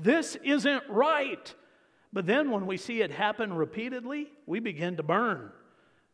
This 0.00 0.36
isn't 0.42 0.82
right. 0.88 1.54
But 2.12 2.26
then 2.26 2.50
when 2.50 2.66
we 2.66 2.76
see 2.76 3.02
it 3.02 3.10
happen 3.10 3.52
repeatedly, 3.52 4.30
we 4.46 4.60
begin 4.60 4.96
to 4.96 5.02
burn. 5.02 5.50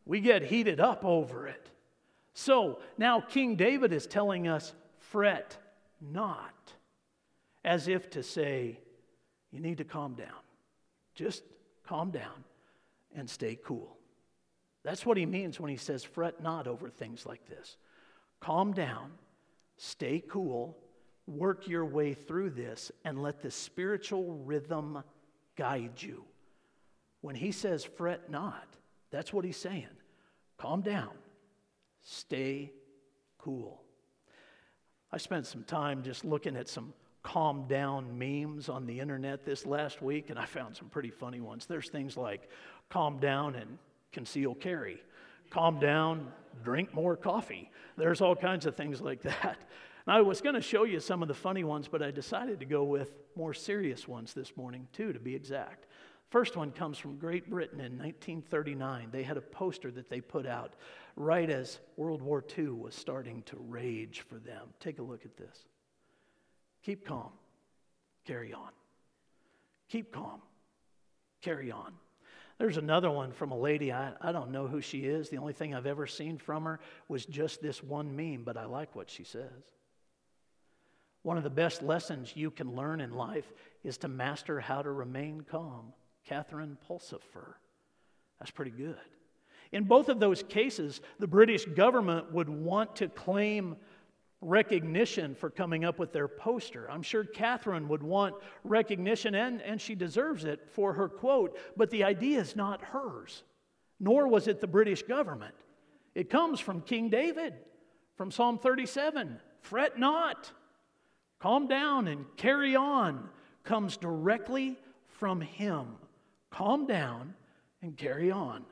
We 0.07 0.21
get 0.21 0.43
heated 0.43 0.81
up 0.81 1.05
over 1.05 1.47
it. 1.47 1.71
So 2.35 2.79
now 2.97 3.21
King 3.21 3.57
David 3.57 3.93
is 3.93 4.07
telling 4.07 4.49
us, 4.49 4.73
fret 4.99 5.57
not, 6.01 6.73
as 7.65 7.89
if 7.89 8.11
to 8.11 8.23
say, 8.23 8.79
you 9.51 9.61
need 9.61 9.79
to 9.79 9.85
calm 9.85 10.15
down. 10.15 10.29
Just 11.15 11.43
calm 11.87 12.11
down 12.11 12.45
and 13.15 13.29
stay 13.29 13.59
cool. 13.63 13.97
That's 14.83 15.05
what 15.05 15.17
he 15.17 15.27
means 15.27 15.61
when 15.61 15.71
he 15.71 15.77
says, 15.77 16.05
fret 16.05 16.43
not 16.43 16.67
over 16.67 16.89
things 16.89 17.27
like 17.27 17.47
this. 17.49 17.77
Calm 18.41 18.73
down, 18.73 19.11
stay 19.77 20.23
cool, 20.27 20.79
work 21.27 21.69
your 21.69 21.85
way 21.85 22.15
through 22.15 22.51
this, 22.51 22.91
and 23.05 23.23
let 23.23 23.43
the 23.43 23.51
spiritual 23.51 24.39
rhythm 24.45 25.03
guide 25.57 26.01
you. 26.01 26.25
When 27.21 27.35
he 27.35 27.53
says, 27.53 27.85
fret 27.85 28.31
not, 28.31 28.67
that's 29.11 29.33
what 29.33 29.45
he's 29.45 29.59
saying. 29.59 29.89
Calm 30.57 30.81
down, 30.81 31.11
stay 32.03 32.73
cool. 33.39 33.83
I 35.13 35.19
spent 35.19 35.47
some 35.47 35.65
time 35.65 36.03
just 36.03 36.25
looking 36.25 36.57
at 36.57 36.69
some 36.69 36.93
calm 37.23 37.67
down 37.69 38.19
memes 38.19 38.69
on 38.69 38.87
the 38.87 39.01
internet 39.01 39.45
this 39.45 39.67
last 39.67 40.01
week, 40.01 40.31
and 40.31 40.39
I 40.39 40.47
found 40.47 40.77
some 40.77 40.89
pretty 40.89 41.11
funny 41.11 41.41
ones. 41.41 41.67
There's 41.67 41.91
things 41.91 42.17
like 42.17 42.49
calm 42.89 43.19
down 43.19 43.55
and 43.57 43.79
conceal 44.13 44.55
carry, 44.55 45.03
calm 45.51 45.79
down, 45.79 46.33
drink 46.65 46.95
more 46.95 47.17
coffee. 47.17 47.71
There's 47.97 48.21
all 48.21 48.37
kinds 48.37 48.67
of 48.67 48.77
things 48.77 49.01
like 49.01 49.23
that. 49.23 49.59
And 50.07 50.17
I 50.17 50.23
was 50.23 50.41
going 50.41 50.55
to 50.55 50.63
show 50.63 50.85
you 50.85 50.99
some 50.99 51.21
of 51.21 51.29
the 51.29 51.35
funny 51.35 51.63
ones, 51.63 51.87
but 51.87 52.03
I 52.03 52.11
decided 52.11 52.59
to 52.61 52.65
go 52.65 52.85
with 52.85 53.13
more 53.37 53.53
serious 53.53 54.09
ones 54.09 54.33
this 54.33 54.57
morning, 54.57 54.89
two, 54.95 55.13
to 55.13 55.21
be 55.21 55.35
exact. 55.35 55.87
First 56.31 56.57
one 56.57 56.71
comes 56.71 56.97
from 56.97 57.19
Great 57.19 57.51
Britain 57.51 57.81
in 57.81 57.99
1939. 57.99 59.09
They 59.11 59.25
had 59.25 59.37
a 59.37 59.41
poster 59.41 59.91
that 59.91 60.09
they 60.09 60.21
put 60.21 60.47
out 60.47 60.75
right 61.17 61.51
as 61.51 61.81
World 61.97 62.23
War 62.23 62.45
II 62.57 62.69
was 62.69 62.95
starting 62.95 63.43
to 63.47 63.57
rage 63.69 64.21
for 64.29 64.37
them. 64.37 64.69
Take 64.79 65.01
a 65.01 65.03
look 65.03 65.25
at 65.25 65.37
this. 65.37 65.65
Keep 66.85 67.05
calm. 67.05 67.33
Carry 68.25 68.53
on. 68.53 68.71
Keep 69.89 70.13
calm. 70.13 70.41
Carry 71.43 71.73
on. 71.73 71.93
There's 72.59 72.77
another 72.77 73.11
one 73.11 73.33
from 73.33 73.51
a 73.51 73.59
lady. 73.59 73.93
I, 73.93 74.13
I 74.21 74.31
don't 74.31 74.53
know 74.53 74.69
who 74.69 74.81
she 74.81 75.01
is. 75.01 75.31
The 75.31 75.39
only 75.39 75.55
thing 75.55 75.75
I've 75.75 75.87
ever 75.87 76.07
seen 76.07 76.39
from 76.39 76.65
her 76.65 76.79
was 77.09 77.27
just 77.27 77.61
this 77.61 77.83
one 77.83 78.15
meme, 78.15 78.45
but 78.45 78.57
I 78.57 78.67
like 78.67 78.95
what 78.95 79.11
she 79.11 79.25
says. 79.25 79.65
One 81.23 81.39
of 81.39 81.43
the 81.43 81.51
best 81.51 81.83
lessons 81.83 82.37
you 82.37 82.51
can 82.51 82.77
learn 82.77 83.01
in 83.01 83.15
life 83.15 83.51
is 83.83 83.99
to 83.99 84.09
master 84.09 84.61
how 84.61 84.83
to 84.83 84.91
remain 84.91 85.41
calm. 85.41 85.93
Catherine 86.27 86.77
Pulsifer. 86.89 87.55
That's 88.39 88.51
pretty 88.51 88.71
good. 88.71 88.97
In 89.73 89.85
both 89.85 90.09
of 90.09 90.19
those 90.19 90.43
cases, 90.43 91.01
the 91.19 91.27
British 91.27 91.65
government 91.65 92.33
would 92.33 92.49
want 92.49 92.97
to 92.97 93.09
claim 93.09 93.77
recognition 94.41 95.35
for 95.35 95.51
coming 95.51 95.85
up 95.85 95.99
with 95.99 96.13
their 96.13 96.27
poster. 96.27 96.91
I'm 96.91 97.03
sure 97.03 97.25
Catherine 97.25 97.89
would 97.89 98.03
want 98.03 98.35
recognition, 98.65 99.35
and, 99.35 99.61
and 99.61 99.81
she 99.81 99.95
deserves 99.95 100.45
it 100.45 100.71
for 100.71 100.95
her 100.95 101.09
quote, 101.09 101.59
but 101.77 101.91
the 101.91 102.05
idea 102.05 102.41
is 102.41 102.57
not 102.57 102.83
hers, 102.83 103.43
nor 104.01 104.27
was 104.27 104.49
it 104.49 104.61
the 104.61 104.67
British 104.67 105.03
government. 105.03 105.55
It 106.15 106.31
comes 106.31 106.59
from 106.59 106.81
King 106.81 107.11
David, 107.11 107.55
from 108.17 108.31
Psalm 108.31 108.59
37 108.59 109.39
Fret 109.61 109.99
not, 109.99 110.51
calm 111.39 111.69
down, 111.69 112.09
and 112.09 112.25
carry 112.39 112.75
on, 112.75 113.29
comes 113.63 113.99
directly 113.99 114.79
from 115.07 115.43
him. 115.43 115.97
Calm 116.51 116.87
down 116.87 117.35
and 117.83 117.97
carry 117.97 118.31
on. 118.31 118.65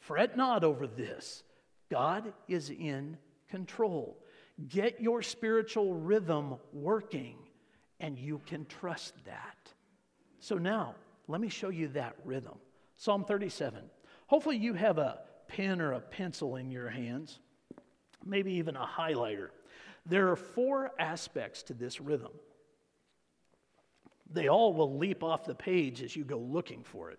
Fret 0.00 0.36
not 0.36 0.64
over 0.64 0.86
this. 0.86 1.44
God 1.90 2.32
is 2.48 2.70
in 2.70 3.16
control. 3.48 4.18
Get 4.68 5.00
your 5.00 5.22
spiritual 5.22 5.94
rhythm 5.94 6.56
working, 6.72 7.36
and 8.00 8.18
you 8.18 8.40
can 8.46 8.66
trust 8.66 9.14
that. 9.24 9.72
So 10.40 10.56
now, 10.56 10.94
let 11.28 11.40
me 11.40 11.48
show 11.48 11.68
you 11.68 11.88
that 11.88 12.16
rhythm. 12.24 12.58
Psalm 12.96 13.24
37. 13.24 13.84
Hopefully, 14.26 14.56
you 14.56 14.74
have 14.74 14.98
a 14.98 15.20
pen 15.48 15.80
or 15.80 15.92
a 15.92 16.00
pencil 16.00 16.56
in 16.56 16.70
your 16.70 16.88
hands, 16.88 17.38
maybe 18.24 18.52
even 18.54 18.76
a 18.76 18.86
highlighter. 18.86 19.48
There 20.06 20.30
are 20.30 20.36
four 20.36 20.92
aspects 20.98 21.62
to 21.64 21.74
this 21.74 22.00
rhythm. 22.00 22.32
They 24.32 24.48
all 24.48 24.72
will 24.72 24.98
leap 24.98 25.22
off 25.22 25.44
the 25.44 25.54
page 25.54 26.02
as 26.02 26.16
you 26.16 26.24
go 26.24 26.38
looking 26.38 26.82
for 26.82 27.10
it. 27.10 27.18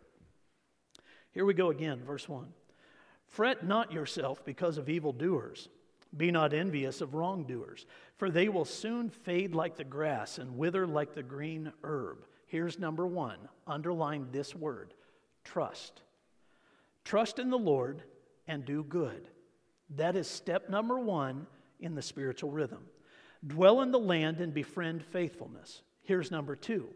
Here 1.32 1.46
we 1.46 1.54
go 1.54 1.70
again, 1.70 2.04
verse 2.04 2.28
1. 2.28 2.48
Fret 3.28 3.66
not 3.66 3.92
yourself 3.92 4.46
because 4.46 4.78
of 4.78 4.90
evildoers 4.90 5.70
be 6.16 6.32
not 6.32 6.54
envious 6.54 7.02
of 7.02 7.16
wrongdoers, 7.16 7.86
for 8.18 8.30
they 8.30 8.50
will 8.50 8.66
soon 8.66 9.10
fade 9.10 9.56
like 9.56 9.76
the 9.76 9.84
grass 9.84 10.38
and 10.38 10.58
wither 10.58 10.86
like 10.86 11.16
the 11.16 11.24
green 11.24 11.72
herb. 11.84 12.26
Here's 12.46 12.78
number 12.78 13.08
one 13.08 13.38
underline 13.66 14.28
this 14.32 14.54
word 14.54 14.94
trust. 15.44 16.02
Trust 17.04 17.40
in 17.40 17.50
the 17.50 17.58
Lord 17.58 18.04
and 18.48 18.64
do 18.64 18.84
good. 18.84 19.28
That 19.96 20.16
is 20.16 20.28
step 20.28 20.70
number 20.70 21.00
one 21.00 21.48
in 21.80 21.96
the 21.96 22.02
spiritual 22.02 22.52
rhythm. 22.52 22.86
Dwell 23.46 23.82
in 23.82 23.92
the 23.92 24.00
land 24.00 24.40
and 24.40 24.54
befriend 24.54 25.04
faithfulness. 25.04 25.82
Here's 26.04 26.32
number 26.32 26.56
two 26.56 26.90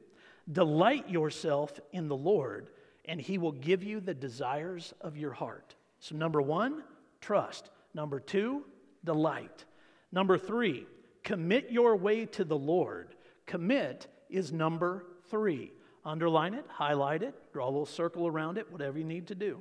delight 0.52 1.10
yourself 1.10 1.80
in 1.92 2.08
the 2.08 2.16
Lord, 2.16 2.70
and 3.06 3.20
he 3.20 3.38
will 3.38 3.52
give 3.52 3.84
you 3.84 4.00
the 4.00 4.14
desires 4.14 4.94
of 5.02 5.18
your 5.18 5.32
heart. 5.32 5.76
So, 6.00 6.16
number 6.16 6.42
one, 6.42 6.84
trust. 7.22 7.70
Number 7.94 8.20
two, 8.20 8.64
delight. 9.04 9.66
Number 10.12 10.38
three, 10.38 10.86
commit 11.24 11.72
your 11.72 11.96
way 11.96 12.26
to 12.28 12.44
the 12.44 12.58
Lord. 12.58 13.16
Commit 13.46 14.08
is 14.30 14.52
number 14.52 15.06
three. 15.30 15.72
Underline 16.06 16.54
it, 16.54 16.66
highlight 16.70 17.24
it, 17.24 17.36
draw 17.52 17.66
a 17.66 17.72
little 17.72 17.86
circle 17.86 18.28
around 18.28 18.58
it, 18.58 18.72
whatever 18.72 18.98
you 18.98 19.04
need 19.04 19.28
to 19.28 19.36
do. 19.36 19.60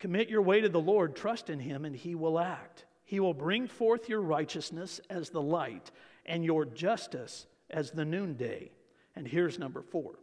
Commit 0.00 0.28
your 0.28 0.42
way 0.42 0.60
to 0.60 0.68
the 0.68 0.80
Lord, 0.80 1.14
trust 1.14 1.50
in 1.50 1.60
Him, 1.60 1.84
and 1.84 1.94
He 1.94 2.14
will 2.14 2.38
act. 2.38 2.86
He 3.04 3.20
will 3.20 3.34
bring 3.34 3.68
forth 3.68 4.08
your 4.08 4.20
righteousness 4.20 5.00
as 5.08 5.30
the 5.30 5.42
light 5.42 5.90
and 6.26 6.44
your 6.44 6.64
justice 6.64 7.46
as 7.70 7.90
the 7.90 8.04
noonday. 8.04 8.70
And 9.18 9.26
here's 9.26 9.58
number 9.58 9.82
four 9.82 10.14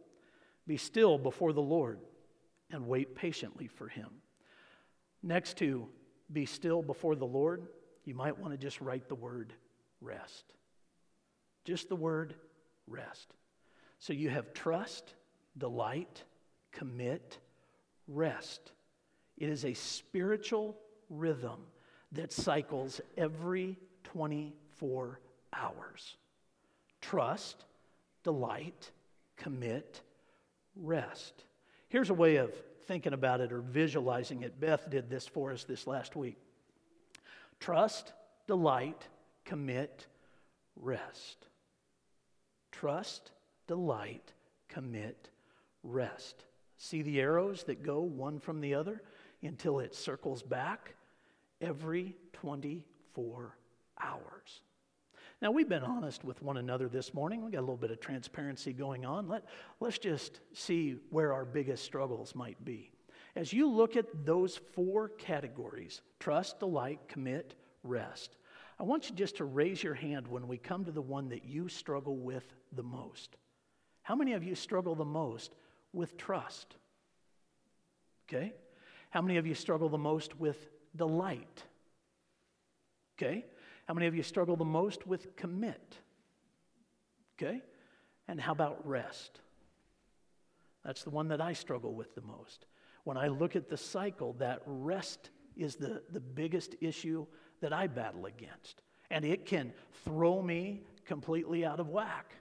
be 0.66 0.78
still 0.78 1.18
before 1.18 1.52
the 1.52 1.60
Lord 1.60 2.00
and 2.70 2.88
wait 2.88 3.14
patiently 3.14 3.66
for 3.66 3.88
Him. 3.88 4.08
Next 5.22 5.58
to 5.58 5.86
be 6.32 6.46
still 6.46 6.82
before 6.82 7.14
the 7.14 7.26
Lord, 7.26 7.68
you 8.06 8.14
might 8.14 8.38
want 8.38 8.52
to 8.52 8.58
just 8.58 8.80
write 8.80 9.06
the 9.08 9.14
word 9.14 9.52
rest. 10.00 10.44
Just 11.66 11.90
the 11.90 11.94
word 11.96 12.36
rest. 12.86 13.34
So 13.98 14.14
you 14.14 14.30
have 14.30 14.54
trust, 14.54 15.14
delight, 15.58 16.24
commit, 16.72 17.38
rest. 18.08 18.72
It 19.36 19.50
is 19.50 19.66
a 19.66 19.74
spiritual 19.74 20.74
rhythm 21.10 21.60
that 22.12 22.32
cycles 22.32 23.02
every 23.18 23.78
24 24.04 25.20
hours. 25.52 26.16
Trust, 27.02 27.66
delight, 28.26 28.90
commit, 29.36 30.00
rest. 30.74 31.44
Here's 31.88 32.10
a 32.10 32.14
way 32.14 32.36
of 32.36 32.52
thinking 32.88 33.12
about 33.12 33.40
it 33.40 33.52
or 33.52 33.60
visualizing 33.60 34.42
it. 34.42 34.58
Beth 34.58 34.90
did 34.90 35.08
this 35.08 35.28
for 35.28 35.52
us 35.52 35.62
this 35.62 35.86
last 35.86 36.16
week. 36.16 36.36
Trust, 37.60 38.12
delight, 38.48 39.06
commit, 39.44 40.08
rest. 40.74 41.46
trust, 42.72 43.30
delight, 43.68 44.32
commit, 44.66 45.30
rest. 45.84 46.46
See 46.78 47.02
the 47.02 47.20
arrows 47.20 47.62
that 47.62 47.84
go 47.84 48.00
one 48.00 48.40
from 48.40 48.60
the 48.60 48.74
other 48.74 49.02
until 49.40 49.78
it 49.78 49.94
circles 49.94 50.42
back 50.42 50.96
every 51.60 52.16
24 52.32 53.56
hours. 54.02 54.62
Now, 55.42 55.50
we've 55.50 55.68
been 55.68 55.82
honest 55.82 56.24
with 56.24 56.42
one 56.42 56.56
another 56.56 56.88
this 56.88 57.12
morning. 57.12 57.44
We 57.44 57.50
got 57.50 57.58
a 57.58 57.60
little 57.60 57.76
bit 57.76 57.90
of 57.90 58.00
transparency 58.00 58.72
going 58.72 59.04
on. 59.04 59.28
Let, 59.28 59.44
let's 59.80 59.98
just 59.98 60.40
see 60.54 60.96
where 61.10 61.32
our 61.32 61.44
biggest 61.44 61.84
struggles 61.84 62.34
might 62.34 62.64
be. 62.64 62.90
As 63.34 63.52
you 63.52 63.68
look 63.68 63.96
at 63.96 64.24
those 64.24 64.56
four 64.74 65.10
categories 65.10 66.00
trust, 66.18 66.58
delight, 66.58 67.00
commit, 67.08 67.54
rest 67.82 68.36
I 68.78 68.82
want 68.82 69.08
you 69.08 69.16
just 69.16 69.36
to 69.38 69.44
raise 69.44 69.82
your 69.82 69.94
hand 69.94 70.28
when 70.28 70.48
we 70.48 70.58
come 70.58 70.84
to 70.84 70.92
the 70.92 71.02
one 71.02 71.30
that 71.30 71.44
you 71.44 71.68
struggle 71.68 72.16
with 72.16 72.44
the 72.72 72.82
most. 72.82 73.36
How 74.02 74.14
many 74.14 74.34
of 74.34 74.44
you 74.44 74.54
struggle 74.54 74.94
the 74.94 75.04
most 75.04 75.54
with 75.92 76.16
trust? 76.16 76.76
Okay? 78.28 78.52
How 79.10 79.22
many 79.22 79.38
of 79.38 79.46
you 79.46 79.54
struggle 79.54 79.88
the 79.88 79.96
most 79.98 80.38
with 80.38 80.68
delight? 80.94 81.62
Okay? 83.16 83.46
How 83.86 83.94
many 83.94 84.06
of 84.06 84.14
you 84.14 84.22
struggle 84.22 84.56
the 84.56 84.64
most 84.64 85.06
with 85.06 85.36
commit? 85.36 85.96
Okay? 87.38 87.62
And 88.28 88.40
how 88.40 88.52
about 88.52 88.86
rest? 88.86 89.40
That's 90.84 91.02
the 91.02 91.10
one 91.10 91.28
that 91.28 91.40
I 91.40 91.52
struggle 91.52 91.94
with 91.94 92.14
the 92.14 92.22
most. 92.22 92.66
When 93.04 93.16
I 93.16 93.28
look 93.28 93.56
at 93.56 93.68
the 93.68 93.76
cycle, 93.76 94.34
that 94.34 94.62
rest 94.66 95.30
is 95.56 95.76
the, 95.76 96.02
the 96.10 96.20
biggest 96.20 96.74
issue 96.80 97.26
that 97.60 97.72
I 97.72 97.86
battle 97.86 98.26
against. 98.26 98.82
And 99.10 99.24
it 99.24 99.46
can 99.46 99.72
throw 100.04 100.42
me 100.42 100.82
completely 101.04 101.64
out 101.64 101.80
of 101.80 101.88
whack. 101.88 102.34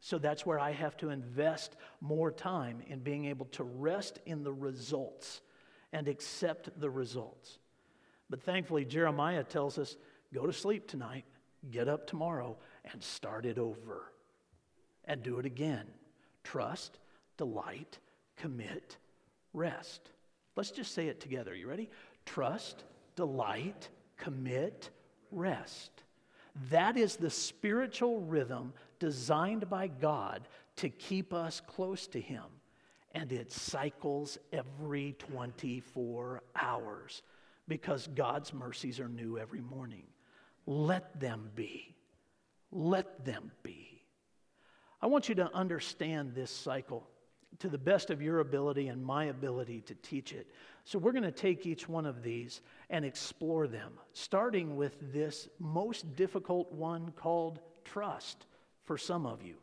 So 0.00 0.18
that's 0.18 0.46
where 0.46 0.58
I 0.58 0.72
have 0.72 0.96
to 0.98 1.10
invest 1.10 1.76
more 2.00 2.30
time 2.30 2.82
in 2.86 3.00
being 3.00 3.26
able 3.26 3.46
to 3.46 3.64
rest 3.64 4.20
in 4.26 4.42
the 4.42 4.52
results 4.52 5.40
and 5.92 6.08
accept 6.08 6.78
the 6.80 6.90
results. 6.90 7.58
But 8.28 8.42
thankfully, 8.42 8.84
Jeremiah 8.84 9.44
tells 9.44 9.78
us 9.78 9.96
go 10.34 10.46
to 10.46 10.52
sleep 10.52 10.88
tonight, 10.88 11.24
get 11.70 11.88
up 11.88 12.06
tomorrow, 12.06 12.56
and 12.92 13.02
start 13.02 13.46
it 13.46 13.58
over. 13.58 14.12
And 15.04 15.22
do 15.22 15.38
it 15.38 15.46
again. 15.46 15.86
Trust, 16.42 16.98
delight, 17.36 17.98
commit, 18.36 18.96
rest. 19.52 20.10
Let's 20.56 20.70
just 20.70 20.94
say 20.94 21.08
it 21.08 21.20
together. 21.20 21.54
You 21.54 21.68
ready? 21.68 21.90
Trust, 22.24 22.84
delight, 23.14 23.88
commit, 24.16 24.90
rest. 25.30 25.90
That 26.70 26.96
is 26.96 27.16
the 27.16 27.30
spiritual 27.30 28.20
rhythm 28.20 28.72
designed 28.98 29.68
by 29.68 29.88
God 29.88 30.48
to 30.76 30.88
keep 30.88 31.32
us 31.34 31.60
close 31.66 32.06
to 32.08 32.20
Him. 32.20 32.44
And 33.14 33.32
it 33.32 33.52
cycles 33.52 34.38
every 34.52 35.14
24 35.18 36.42
hours 36.54 37.22
because 37.68 38.08
God's 38.08 38.52
mercies 38.52 39.00
are 39.00 39.08
new 39.08 39.38
every 39.38 39.60
morning. 39.60 40.04
Let 40.66 41.20
them 41.20 41.50
be. 41.54 41.94
Let 42.72 43.24
them 43.24 43.52
be. 43.62 44.02
I 45.00 45.06
want 45.06 45.28
you 45.28 45.34
to 45.36 45.54
understand 45.54 46.34
this 46.34 46.50
cycle 46.50 47.08
to 47.60 47.68
the 47.68 47.78
best 47.78 48.10
of 48.10 48.20
your 48.20 48.40
ability 48.40 48.88
and 48.88 49.04
my 49.04 49.26
ability 49.26 49.80
to 49.82 49.94
teach 49.94 50.32
it. 50.32 50.48
So, 50.84 50.98
we're 50.98 51.12
going 51.12 51.22
to 51.22 51.30
take 51.30 51.66
each 51.66 51.88
one 51.88 52.06
of 52.06 52.22
these 52.22 52.60
and 52.90 53.04
explore 53.04 53.66
them, 53.66 53.92
starting 54.12 54.76
with 54.76 55.12
this 55.12 55.48
most 55.58 56.16
difficult 56.16 56.72
one 56.72 57.12
called 57.12 57.60
trust 57.84 58.46
for 58.84 58.98
some 58.98 59.26
of 59.26 59.42
you. 59.42 59.56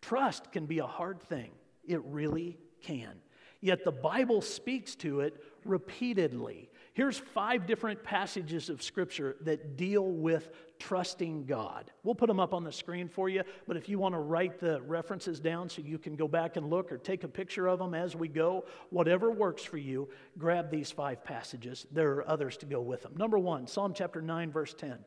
Trust 0.00 0.52
can 0.52 0.66
be 0.66 0.78
a 0.78 0.86
hard 0.86 1.20
thing, 1.20 1.50
it 1.86 2.02
really 2.04 2.58
can. 2.82 3.20
Yet 3.60 3.84
the 3.84 3.92
Bible 3.92 4.40
speaks 4.40 4.94
to 4.96 5.20
it 5.20 5.42
repeatedly. 5.64 6.69
Here's 6.92 7.18
five 7.18 7.66
different 7.66 8.02
passages 8.02 8.68
of 8.68 8.82
Scripture 8.82 9.36
that 9.42 9.76
deal 9.76 10.04
with 10.04 10.50
trusting 10.80 11.44
God. 11.44 11.90
We'll 12.02 12.16
put 12.16 12.26
them 12.26 12.40
up 12.40 12.52
on 12.52 12.64
the 12.64 12.72
screen 12.72 13.08
for 13.08 13.28
you, 13.28 13.44
but 13.68 13.76
if 13.76 13.88
you 13.88 13.98
want 13.98 14.14
to 14.14 14.18
write 14.18 14.58
the 14.58 14.80
references 14.82 15.38
down 15.38 15.68
so 15.68 15.82
you 15.82 15.98
can 15.98 16.16
go 16.16 16.26
back 16.26 16.56
and 16.56 16.68
look 16.68 16.90
or 16.90 16.98
take 16.98 17.22
a 17.22 17.28
picture 17.28 17.68
of 17.68 17.78
them 17.78 17.94
as 17.94 18.16
we 18.16 18.26
go, 18.26 18.64
whatever 18.88 19.30
works 19.30 19.62
for 19.62 19.76
you, 19.76 20.08
grab 20.36 20.70
these 20.70 20.90
five 20.90 21.22
passages. 21.22 21.86
There 21.92 22.10
are 22.12 22.28
others 22.28 22.56
to 22.58 22.66
go 22.66 22.80
with 22.80 23.02
them. 23.02 23.14
Number 23.16 23.38
one, 23.38 23.68
Psalm 23.68 23.92
chapter 23.94 24.20
9, 24.20 24.50
verse 24.50 24.74
10. 24.74 24.98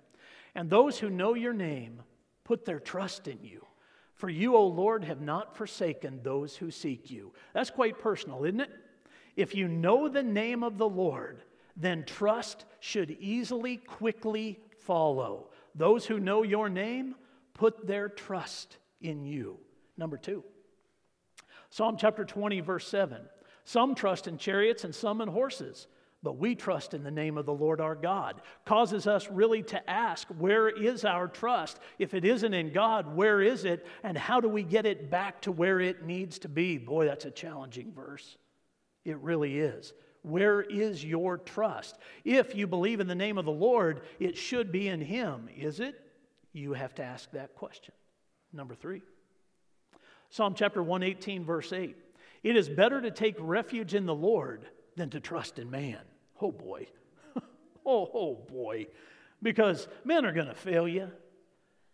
And 0.56 0.70
those 0.70 1.00
who 1.00 1.10
know 1.10 1.34
your 1.34 1.54
name 1.54 2.02
put 2.46 2.64
their 2.64 2.80
trust 2.80 3.28
in 3.28 3.40
you. 3.42 3.66
For 4.16 4.30
you, 4.30 4.56
O 4.56 4.68
Lord, 4.68 5.04
have 5.04 5.22
not 5.22 5.58
forsaken 5.58 6.22
those 6.24 6.56
who 6.56 6.72
seek 6.72 7.12
you. 7.12 7.34
That's 7.54 7.72
quite 7.72 8.00
personal, 8.00 8.46
isn't 8.46 8.62
it? 8.62 8.72
If 9.36 9.56
you 9.56 9.68
know 9.68 10.08
the 10.08 10.24
name 10.24 10.64
of 10.64 10.78
the 10.78 10.88
Lord, 10.88 11.42
then 11.76 12.04
trust 12.06 12.66
should 12.80 13.12
easily, 13.12 13.78
quickly 13.78 14.60
follow. 14.80 15.50
Those 15.76 16.06
who 16.06 16.20
know 16.20 16.44
your 16.44 16.70
name 16.70 17.16
put 17.54 17.88
their 17.88 18.10
trust 18.10 18.78
in 19.02 19.26
you. 19.26 19.58
Number 19.98 20.18
two, 20.18 20.44
Psalm 21.70 21.98
chapter 21.98 22.26
20, 22.26 22.60
verse 22.62 22.88
7. 22.88 23.22
Some 23.66 23.96
trust 23.96 24.28
in 24.28 24.38
chariots 24.38 24.84
and 24.84 24.94
some 24.94 25.22
in 25.22 25.30
horses, 25.30 25.88
but 26.22 26.38
we 26.38 26.54
trust 26.56 26.94
in 26.94 27.04
the 27.04 27.12
name 27.12 27.38
of 27.38 27.46
the 27.46 27.54
Lord 27.54 27.82
our 27.82 27.96
God. 27.96 28.42
Causes 28.66 29.08
us 29.08 29.30
really 29.30 29.64
to 29.64 29.90
ask, 29.90 30.28
where 30.38 30.70
is 30.70 31.06
our 31.06 31.28
trust? 31.28 31.80
If 31.98 32.14
it 32.14 32.26
isn't 32.26 32.54
in 32.54 32.74
God, 32.74 33.16
where 33.16 33.42
is 33.42 33.66
it? 33.66 33.86
And 34.04 34.18
how 34.18 34.40
do 34.40 34.50
we 34.50 34.64
get 34.64 34.86
it 34.86 35.10
back 35.10 35.42
to 35.42 35.52
where 35.52 35.80
it 35.80 36.06
needs 36.06 36.40
to 36.40 36.50
be? 36.50 36.78
Boy, 36.78 37.06
that's 37.06 37.26
a 37.26 37.32
challenging 37.32 37.92
verse. 37.92 38.38
It 39.06 39.18
really 39.18 39.60
is. 39.60 39.94
Where 40.24 40.62
is 40.62 41.04
your 41.04 41.38
trust? 41.38 41.98
If 42.24 42.56
you 42.56 42.66
believe 42.66 43.00
in 43.00 43.08
the 43.08 43.16
name 43.16 43.38
of 43.38 43.46
the 43.46 43.52
Lord, 43.52 44.02
it 44.20 44.38
should 44.38 44.72
be 44.72 44.88
in 44.88 45.02
Him, 45.02 45.50
is 45.56 45.80
it? 45.80 46.00
You 46.54 46.74
have 46.74 46.96
to 46.96 47.04
ask 47.04 47.30
that 47.32 47.56
question. 47.56 47.94
Number 48.52 48.76
three 48.76 49.02
Psalm 50.30 50.56
chapter 50.56 50.82
118, 50.82 51.44
verse 51.44 51.72
8. 51.72 51.96
It 52.42 52.56
is 52.56 52.68
better 52.68 53.02
to 53.02 53.12
take 53.12 53.36
refuge 53.40 53.94
in 53.94 54.06
the 54.06 54.16
Lord 54.16 54.66
than 54.96 55.10
to 55.12 55.20
trust 55.20 55.60
in 55.60 55.70
man. 55.70 56.00
Oh 56.42 56.52
boy. 56.52 56.88
oh, 57.86 58.10
oh 58.14 58.36
boy. 58.50 58.88
Because 59.42 59.88
men 60.04 60.26
are 60.26 60.32
going 60.32 60.48
to 60.48 60.56
fail 60.56 60.88
you. 60.88 61.12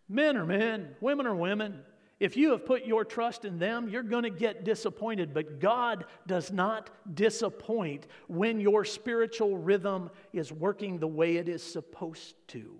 Men 0.08 0.36
are 0.36 0.46
men, 0.46 0.94
women 1.00 1.26
are 1.26 1.34
women. 1.34 1.82
If 2.20 2.36
you 2.36 2.50
have 2.50 2.66
put 2.66 2.84
your 2.84 3.06
trust 3.06 3.46
in 3.46 3.58
them, 3.58 3.88
you're 3.88 4.02
going 4.02 4.24
to 4.24 4.30
get 4.30 4.62
disappointed. 4.62 5.32
But 5.32 5.58
God 5.58 6.04
does 6.26 6.52
not 6.52 6.90
disappoint 7.14 8.06
when 8.28 8.60
your 8.60 8.84
spiritual 8.84 9.56
rhythm 9.56 10.10
is 10.34 10.52
working 10.52 10.98
the 10.98 11.08
way 11.08 11.36
it 11.36 11.48
is 11.48 11.62
supposed 11.62 12.36
to. 12.48 12.78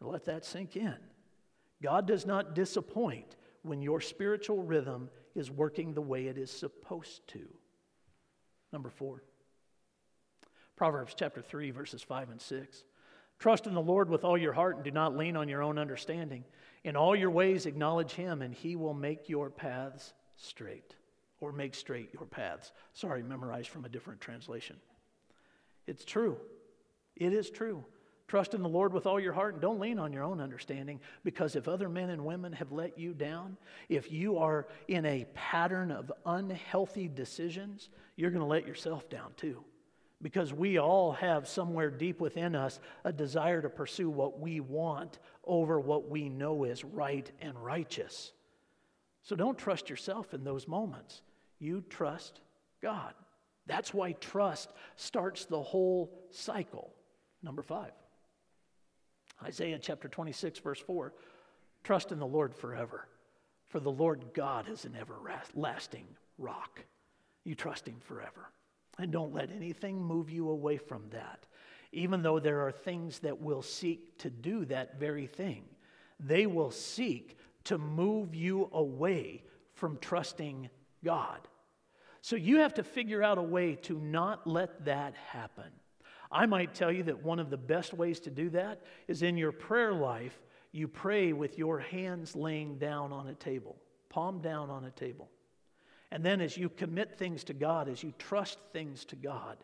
Let 0.00 0.26
that 0.26 0.44
sink 0.44 0.76
in. 0.76 0.96
God 1.82 2.06
does 2.06 2.26
not 2.26 2.54
disappoint 2.54 3.36
when 3.62 3.80
your 3.80 4.00
spiritual 4.00 4.62
rhythm 4.62 5.08
is 5.34 5.50
working 5.50 5.94
the 5.94 6.02
way 6.02 6.26
it 6.26 6.36
is 6.36 6.50
supposed 6.50 7.26
to. 7.28 7.48
Number 8.72 8.90
four, 8.90 9.22
Proverbs 10.76 11.14
chapter 11.16 11.40
3, 11.40 11.70
verses 11.70 12.02
5 12.02 12.30
and 12.30 12.40
6. 12.40 12.84
Trust 13.38 13.66
in 13.66 13.74
the 13.74 13.80
Lord 13.80 14.08
with 14.08 14.24
all 14.24 14.36
your 14.36 14.52
heart 14.52 14.76
and 14.76 14.84
do 14.84 14.90
not 14.90 15.16
lean 15.16 15.36
on 15.36 15.48
your 15.48 15.62
own 15.62 15.78
understanding. 15.78 16.44
In 16.84 16.96
all 16.96 17.14
your 17.14 17.30
ways, 17.30 17.66
acknowledge 17.66 18.12
him, 18.12 18.42
and 18.42 18.52
he 18.52 18.76
will 18.76 18.94
make 18.94 19.28
your 19.28 19.50
paths 19.50 20.14
straight, 20.36 20.94
or 21.40 21.52
make 21.52 21.74
straight 21.74 22.12
your 22.12 22.26
paths. 22.26 22.72
Sorry, 22.92 23.22
memorized 23.22 23.68
from 23.68 23.84
a 23.84 23.88
different 23.88 24.20
translation. 24.20 24.76
It's 25.86 26.04
true. 26.04 26.38
It 27.16 27.32
is 27.32 27.50
true. 27.50 27.84
Trust 28.26 28.54
in 28.54 28.62
the 28.62 28.68
Lord 28.68 28.94
with 28.94 29.06
all 29.06 29.20
your 29.20 29.34
heart 29.34 29.54
and 29.54 29.62
don't 29.62 29.78
lean 29.78 29.98
on 29.98 30.12
your 30.12 30.22
own 30.22 30.40
understanding 30.40 31.00
because 31.22 31.54
if 31.54 31.68
other 31.68 31.88
men 31.88 32.08
and 32.08 32.24
women 32.24 32.52
have 32.54 32.72
let 32.72 32.98
you 32.98 33.12
down, 33.12 33.58
if 33.90 34.10
you 34.10 34.38
are 34.38 34.68
in 34.88 35.04
a 35.04 35.26
pattern 35.34 35.90
of 35.90 36.10
unhealthy 36.24 37.08
decisions, 37.08 37.90
you're 38.16 38.30
going 38.30 38.40
to 38.40 38.46
let 38.46 38.66
yourself 38.66 39.10
down 39.10 39.32
too 39.36 39.62
because 40.22 40.52
we 40.54 40.78
all 40.78 41.12
have 41.12 41.48
somewhere 41.48 41.90
deep 41.90 42.20
within 42.20 42.54
us 42.54 42.78
a 43.04 43.12
desire 43.12 43.60
to 43.60 43.68
pursue 43.68 44.08
what 44.08 44.38
we 44.38 44.60
want 44.60 45.18
over 45.44 45.80
what 45.80 46.08
we 46.08 46.28
know 46.28 46.64
is 46.64 46.84
right 46.84 47.30
and 47.40 47.58
righteous. 47.58 48.32
So 49.22 49.34
don't 49.34 49.58
trust 49.58 49.90
yourself 49.90 50.32
in 50.32 50.44
those 50.44 50.68
moments. 50.68 51.22
You 51.58 51.84
trust 51.88 52.40
God. 52.80 53.14
That's 53.66 53.92
why 53.92 54.12
trust 54.12 54.70
starts 54.96 55.44
the 55.44 55.62
whole 55.62 56.12
cycle. 56.30 56.92
Number 57.42 57.62
five, 57.62 57.92
Isaiah 59.42 59.78
chapter 59.80 60.08
26, 60.08 60.60
verse 60.60 60.80
4 60.80 61.12
Trust 61.82 62.12
in 62.12 62.20
the 62.20 62.26
Lord 62.26 62.54
forever, 62.54 63.08
for 63.68 63.80
the 63.80 63.90
Lord 63.90 64.24
God 64.34 64.68
is 64.68 64.84
an 64.84 64.96
everlasting 65.00 66.06
rock. 66.38 66.84
You 67.44 67.56
trust 67.56 67.88
Him 67.88 67.96
forever. 68.00 68.50
And 68.98 69.10
don't 69.10 69.32
let 69.32 69.50
anything 69.50 70.02
move 70.02 70.30
you 70.30 70.50
away 70.50 70.76
from 70.76 71.08
that. 71.10 71.46
Even 71.92 72.22
though 72.22 72.38
there 72.38 72.66
are 72.66 72.72
things 72.72 73.18
that 73.20 73.40
will 73.40 73.62
seek 73.62 74.18
to 74.18 74.30
do 74.30 74.64
that 74.66 74.98
very 74.98 75.26
thing, 75.26 75.64
they 76.18 76.46
will 76.46 76.70
seek 76.70 77.36
to 77.64 77.78
move 77.78 78.34
you 78.34 78.68
away 78.72 79.42
from 79.74 79.98
trusting 79.98 80.68
God. 81.04 81.40
So 82.20 82.36
you 82.36 82.58
have 82.58 82.74
to 82.74 82.84
figure 82.84 83.22
out 83.22 83.38
a 83.38 83.42
way 83.42 83.74
to 83.82 83.98
not 83.98 84.46
let 84.46 84.84
that 84.84 85.14
happen. 85.14 85.70
I 86.30 86.46
might 86.46 86.74
tell 86.74 86.90
you 86.90 87.02
that 87.04 87.22
one 87.22 87.38
of 87.38 87.50
the 87.50 87.56
best 87.56 87.92
ways 87.92 88.20
to 88.20 88.30
do 88.30 88.48
that 88.50 88.80
is 89.08 89.22
in 89.22 89.36
your 89.36 89.52
prayer 89.52 89.92
life, 89.92 90.40
you 90.70 90.88
pray 90.88 91.32
with 91.32 91.58
your 91.58 91.78
hands 91.78 92.34
laying 92.34 92.78
down 92.78 93.12
on 93.12 93.26
a 93.26 93.34
table, 93.34 93.76
palm 94.08 94.40
down 94.40 94.70
on 94.70 94.84
a 94.84 94.90
table. 94.90 95.28
And 96.12 96.22
then 96.22 96.42
as 96.42 96.58
you 96.58 96.68
commit 96.68 97.18
things 97.18 97.42
to 97.44 97.54
God, 97.54 97.88
as 97.88 98.02
you 98.02 98.12
trust 98.18 98.58
things 98.70 99.06
to 99.06 99.16
God, 99.16 99.56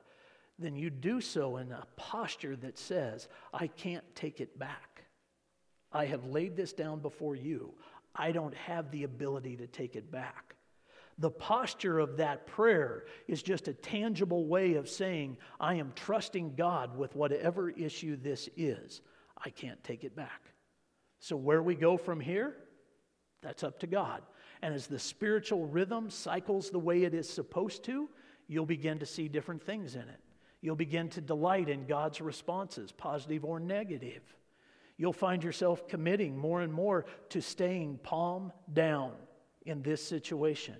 then 0.59 0.77
you 0.77 0.89
do 0.89 1.21
so 1.21 1.59
in 1.59 1.71
a 1.71 1.85
posture 1.97 2.57
that 2.57 2.79
says, 2.79 3.29
I 3.53 3.67
can't 3.67 4.05
take 4.15 4.41
it 4.41 4.59
back. 4.59 5.05
I 5.93 6.07
have 6.07 6.25
laid 6.25 6.57
this 6.57 6.73
down 6.73 7.01
before 7.01 7.37
you. 7.37 7.75
I 8.17 8.33
don't 8.33 8.55
have 8.55 8.91
the 8.91 9.05
ability 9.05 9.59
to 9.59 9.67
take 9.67 9.95
it 9.95 10.11
back. 10.11 10.55
The 11.19 11.31
posture 11.31 11.99
of 11.99 12.17
that 12.17 12.47
prayer 12.47 13.05
is 13.27 13.43
just 13.43 13.69
a 13.69 13.75
tangible 13.75 14.47
way 14.47 14.77
of 14.77 14.89
saying, 14.89 15.37
I 15.61 15.75
am 15.75 15.93
trusting 15.95 16.55
God 16.55 16.97
with 16.97 17.15
whatever 17.15 17.69
issue 17.69 18.17
this 18.17 18.49
is. 18.57 19.03
I 19.45 19.51
can't 19.51 19.85
take 19.85 20.03
it 20.03 20.17
back. 20.17 20.41
So, 21.21 21.37
where 21.37 21.63
we 21.63 21.75
go 21.75 21.99
from 21.99 22.21
here, 22.21 22.57
that's 23.43 23.63
up 23.63 23.81
to 23.81 23.87
God. 23.87 24.23
And 24.63 24.75
as 24.75 24.87
the 24.87 24.99
spiritual 24.99 25.67
rhythm 25.67 26.11
cycles 26.11 26.71
the 26.71 26.79
way 26.79 27.05
it 27.05 27.15
is 27.15 27.29
supposed 27.29 27.85
to, 27.85 28.09
you'll 28.49 28.67
begin 28.67 28.99
to 28.99 29.07
see 29.07 29.29
different 29.29 29.63
things 29.63 29.95
in 29.95 30.03
it. 30.03 30.21
You'll 30.61 30.77
begin 30.77 31.09
to 31.11 31.21
delight 31.21 31.69
in 31.69 31.87
God's 31.87 32.21
responses, 32.21 32.91
positive 32.91 33.45
or 33.45 33.61
negative. 33.61 34.23
You'll 34.97 35.13
find 35.13 35.45
yourself 35.45 35.87
committing 35.87 36.37
more 36.37 36.61
and 36.61 36.73
more 36.73 37.07
to 37.29 37.41
staying 37.41 37.99
palm 38.03 38.53
down 38.73 39.13
in 39.65 39.83
this 39.83 40.05
situation. 40.05 40.75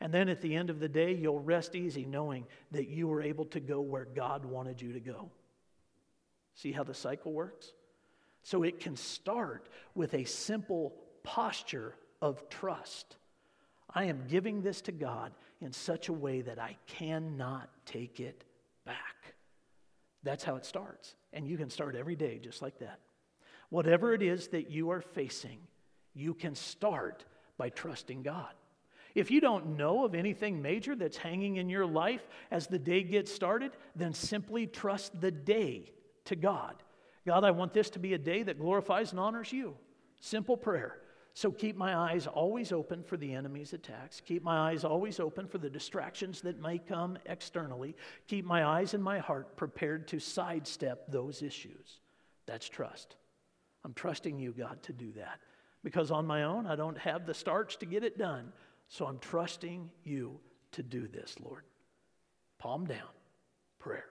And 0.00 0.14
then 0.14 0.28
at 0.28 0.40
the 0.40 0.54
end 0.54 0.70
of 0.70 0.80
the 0.80 0.88
day, 0.88 1.12
you'll 1.12 1.40
rest 1.40 1.74
easy 1.74 2.06
knowing 2.06 2.46
that 2.70 2.88
you 2.88 3.08
were 3.08 3.20
able 3.20 3.44
to 3.46 3.60
go 3.60 3.80
where 3.80 4.06
God 4.06 4.44
wanted 4.44 4.80
you 4.80 4.92
to 4.92 5.00
go. 5.00 5.30
See 6.54 6.72
how 6.72 6.84
the 6.84 6.94
cycle 6.94 7.32
works? 7.32 7.72
So 8.42 8.62
it 8.62 8.80
can 8.80 8.96
start 8.96 9.68
with 9.94 10.14
a 10.14 10.24
simple 10.24 10.94
posture 11.22 11.94
of 12.20 12.48
trust. 12.48 13.16
I 13.92 14.04
am 14.04 14.24
giving 14.28 14.62
this 14.62 14.80
to 14.82 14.92
God 14.92 15.32
in 15.60 15.72
such 15.72 16.08
a 16.08 16.12
way 16.12 16.42
that 16.42 16.58
I 16.58 16.76
cannot 16.86 17.68
take 17.86 18.20
it 18.20 18.44
back. 18.84 19.34
That's 20.22 20.44
how 20.44 20.56
it 20.56 20.66
starts. 20.66 21.14
And 21.32 21.46
you 21.46 21.56
can 21.56 21.70
start 21.70 21.96
every 21.96 22.16
day 22.16 22.38
just 22.38 22.62
like 22.62 22.78
that. 22.80 23.00
Whatever 23.70 24.14
it 24.14 24.22
is 24.22 24.48
that 24.48 24.70
you 24.70 24.90
are 24.90 25.00
facing, 25.00 25.58
you 26.14 26.34
can 26.34 26.54
start 26.54 27.24
by 27.56 27.70
trusting 27.70 28.22
God. 28.22 28.54
If 29.14 29.30
you 29.30 29.40
don't 29.40 29.76
know 29.76 30.04
of 30.04 30.14
anything 30.14 30.62
major 30.62 30.94
that's 30.94 31.16
hanging 31.16 31.56
in 31.56 31.68
your 31.68 31.86
life 31.86 32.26
as 32.50 32.66
the 32.66 32.78
day 32.78 33.02
gets 33.02 33.32
started, 33.32 33.72
then 33.96 34.12
simply 34.12 34.66
trust 34.66 35.20
the 35.20 35.30
day 35.30 35.92
to 36.26 36.36
God. 36.36 36.82
God, 37.26 37.44
I 37.44 37.50
want 37.50 37.72
this 37.72 37.90
to 37.90 37.98
be 37.98 38.14
a 38.14 38.18
day 38.18 38.42
that 38.42 38.58
glorifies 38.58 39.10
and 39.10 39.20
honors 39.20 39.52
you. 39.52 39.76
Simple 40.20 40.56
prayer. 40.56 40.98
So 41.38 41.52
keep 41.52 41.76
my 41.76 41.94
eyes 41.94 42.26
always 42.26 42.72
open 42.72 43.04
for 43.04 43.16
the 43.16 43.32
enemy's 43.32 43.72
attacks. 43.72 44.20
Keep 44.20 44.42
my 44.42 44.70
eyes 44.70 44.82
always 44.82 45.20
open 45.20 45.46
for 45.46 45.58
the 45.58 45.70
distractions 45.70 46.40
that 46.40 46.60
may 46.60 46.78
come 46.78 47.16
externally. 47.26 47.94
Keep 48.26 48.44
my 48.44 48.64
eyes 48.64 48.92
and 48.92 49.04
my 49.04 49.20
heart 49.20 49.56
prepared 49.56 50.08
to 50.08 50.18
sidestep 50.18 51.06
those 51.06 51.40
issues. 51.40 52.00
That's 52.46 52.68
trust. 52.68 53.14
I'm 53.84 53.94
trusting 53.94 54.40
you, 54.40 54.50
God, 54.50 54.82
to 54.82 54.92
do 54.92 55.12
that. 55.12 55.38
Because 55.84 56.10
on 56.10 56.26
my 56.26 56.42
own, 56.42 56.66
I 56.66 56.74
don't 56.74 56.98
have 56.98 57.24
the 57.24 57.34
starch 57.34 57.78
to 57.78 57.86
get 57.86 58.02
it 58.02 58.18
done. 58.18 58.52
So 58.88 59.06
I'm 59.06 59.20
trusting 59.20 59.92
you 60.02 60.40
to 60.72 60.82
do 60.82 61.06
this, 61.06 61.36
Lord. 61.40 61.62
Palm 62.58 62.84
down, 62.84 63.14
prayer. 63.78 64.06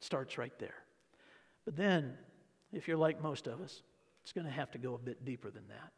Starts 0.00 0.36
right 0.36 0.58
there. 0.58 0.82
But 1.64 1.76
then, 1.76 2.14
if 2.72 2.88
you're 2.88 2.96
like 2.96 3.22
most 3.22 3.46
of 3.46 3.60
us, 3.60 3.82
it's 4.24 4.32
going 4.32 4.48
to 4.48 4.52
have 4.52 4.72
to 4.72 4.78
go 4.78 4.94
a 4.94 4.98
bit 4.98 5.24
deeper 5.24 5.52
than 5.52 5.68
that. 5.68 5.92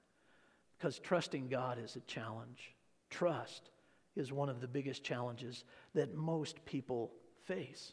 Because 0.78 0.98
trusting 0.98 1.48
God 1.48 1.78
is 1.82 1.96
a 1.96 2.00
challenge. 2.00 2.74
Trust 3.10 3.70
is 4.14 4.32
one 4.32 4.48
of 4.48 4.60
the 4.60 4.68
biggest 4.68 5.04
challenges 5.04 5.64
that 5.94 6.14
most 6.14 6.64
people 6.64 7.12
face. 7.44 7.92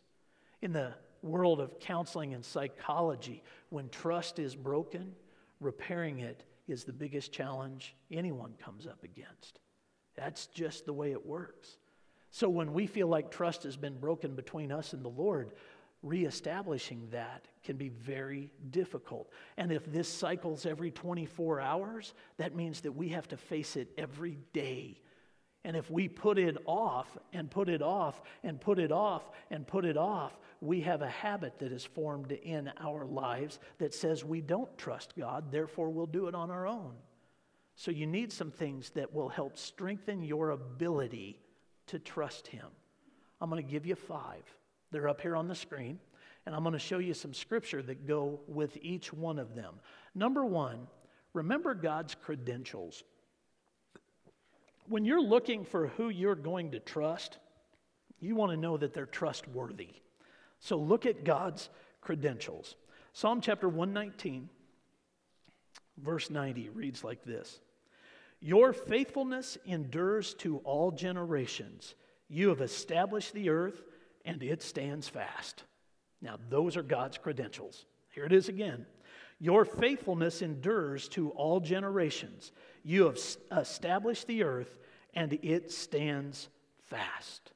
In 0.61 0.73
the 0.73 0.93
world 1.21 1.59
of 1.59 1.79
counseling 1.79 2.33
and 2.33 2.43
psychology, 2.43 3.43
when 3.69 3.89
trust 3.89 4.39
is 4.39 4.55
broken, 4.55 5.13
repairing 5.59 6.19
it 6.19 6.43
is 6.67 6.83
the 6.83 6.93
biggest 6.93 7.31
challenge 7.31 7.95
anyone 8.11 8.53
comes 8.63 8.87
up 8.87 9.03
against. 9.03 9.59
That's 10.15 10.47
just 10.47 10.85
the 10.85 10.93
way 10.93 11.11
it 11.11 11.25
works. 11.25 11.77
So 12.31 12.49
when 12.49 12.73
we 12.73 12.87
feel 12.87 13.07
like 13.07 13.29
trust 13.29 13.63
has 13.63 13.77
been 13.77 13.99
broken 13.99 14.35
between 14.35 14.71
us 14.71 14.93
and 14.93 15.03
the 15.03 15.09
Lord, 15.09 15.51
reestablishing 16.03 17.07
that 17.11 17.47
can 17.63 17.77
be 17.77 17.89
very 17.89 18.51
difficult. 18.69 19.31
And 19.57 19.71
if 19.71 19.91
this 19.91 20.07
cycles 20.07 20.65
every 20.65 20.91
24 20.91 21.61
hours, 21.61 22.13
that 22.37 22.55
means 22.55 22.81
that 22.81 22.91
we 22.91 23.09
have 23.09 23.27
to 23.29 23.37
face 23.37 23.75
it 23.77 23.89
every 23.97 24.37
day. 24.51 24.99
And 25.65 25.77
if 25.77 25.89
we 25.89 26.09
put 26.09 26.37
it 26.37 26.57
off 26.65 27.17
and 27.31 27.49
put 27.49 27.69
it 27.69 27.81
off 27.81 28.21
and 28.43 28.59
put 28.59 28.79
it 28.79 28.91
off 28.91 29.23
and 29.49 29.65
put 29.65 29.85
it 29.85 29.95
off, 29.95 30.37
we 30.59 30.81
have 30.81 31.01
a 31.01 31.09
habit 31.09 31.57
that 31.59 31.71
is 31.71 31.85
formed 31.85 32.33
in 32.33 32.69
our 32.81 33.05
lives 33.05 33.59
that 33.77 33.93
says 33.93 34.25
we 34.25 34.41
don't 34.41 34.77
trust 34.77 35.13
God, 35.17 35.51
therefore 35.51 35.89
we'll 35.89 36.05
do 36.05 36.27
it 36.27 36.35
on 36.35 36.51
our 36.51 36.67
own. 36.67 36.93
So 37.75 37.91
you 37.91 38.05
need 38.05 38.31
some 38.31 38.51
things 38.51 38.89
that 38.91 39.13
will 39.13 39.29
help 39.29 39.57
strengthen 39.57 40.21
your 40.21 40.51
ability 40.51 41.39
to 41.87 41.97
trust 41.97 42.47
Him. 42.47 42.67
I'm 43.39 43.49
going 43.49 43.63
to 43.63 43.71
give 43.71 43.85
you 43.85 43.95
five. 43.95 44.43
They're 44.93 45.09
up 45.09 45.21
here 45.21 45.35
on 45.35 45.47
the 45.47 45.55
screen, 45.55 45.99
and 46.45 46.53
I'm 46.55 46.61
going 46.61 46.73
to 46.73 46.79
show 46.79 46.99
you 46.99 47.15
some 47.15 47.33
scripture 47.33 47.81
that 47.81 48.05
go 48.07 48.39
with 48.47 48.77
each 48.81 49.11
one 49.11 49.39
of 49.39 49.55
them. 49.55 49.73
Number 50.13 50.45
one, 50.45 50.87
remember 51.33 51.73
God's 51.73 52.13
credentials. 52.13 53.03
When 54.87 55.03
you're 55.03 55.21
looking 55.21 55.65
for 55.65 55.87
who 55.87 56.09
you're 56.09 56.35
going 56.35 56.71
to 56.71 56.79
trust, 56.79 57.39
you 58.19 58.35
want 58.35 58.51
to 58.51 58.57
know 58.57 58.77
that 58.77 58.93
they're 58.93 59.07
trustworthy. 59.07 59.89
So 60.59 60.77
look 60.77 61.07
at 61.07 61.23
God's 61.25 61.69
credentials. 61.99 62.75
Psalm 63.13 63.41
chapter 63.41 63.67
119, 63.67 64.47
verse 65.97 66.29
90 66.29 66.69
reads 66.69 67.03
like 67.03 67.23
this 67.23 67.61
Your 68.39 68.73
faithfulness 68.73 69.57
endures 69.65 70.35
to 70.35 70.57
all 70.59 70.91
generations. 70.91 71.95
You 72.29 72.49
have 72.49 72.61
established 72.61 73.33
the 73.33 73.49
earth 73.49 73.81
and 74.25 74.41
it 74.41 74.61
stands 74.61 75.07
fast. 75.07 75.63
Now, 76.21 76.37
those 76.49 76.77
are 76.77 76.83
God's 76.83 77.17
credentials. 77.17 77.85
Here 78.13 78.25
it 78.25 78.31
is 78.31 78.49
again. 78.49 78.85
Your 79.39 79.65
faithfulness 79.65 80.41
endures 80.41 81.09
to 81.09 81.31
all 81.31 81.59
generations. 81.59 82.51
You 82.83 83.05
have 83.05 83.19
established 83.51 84.27
the 84.27 84.43
earth, 84.43 84.79
and 85.13 85.37
it 85.41 85.71
stands 85.71 86.47
fast. 86.85 87.51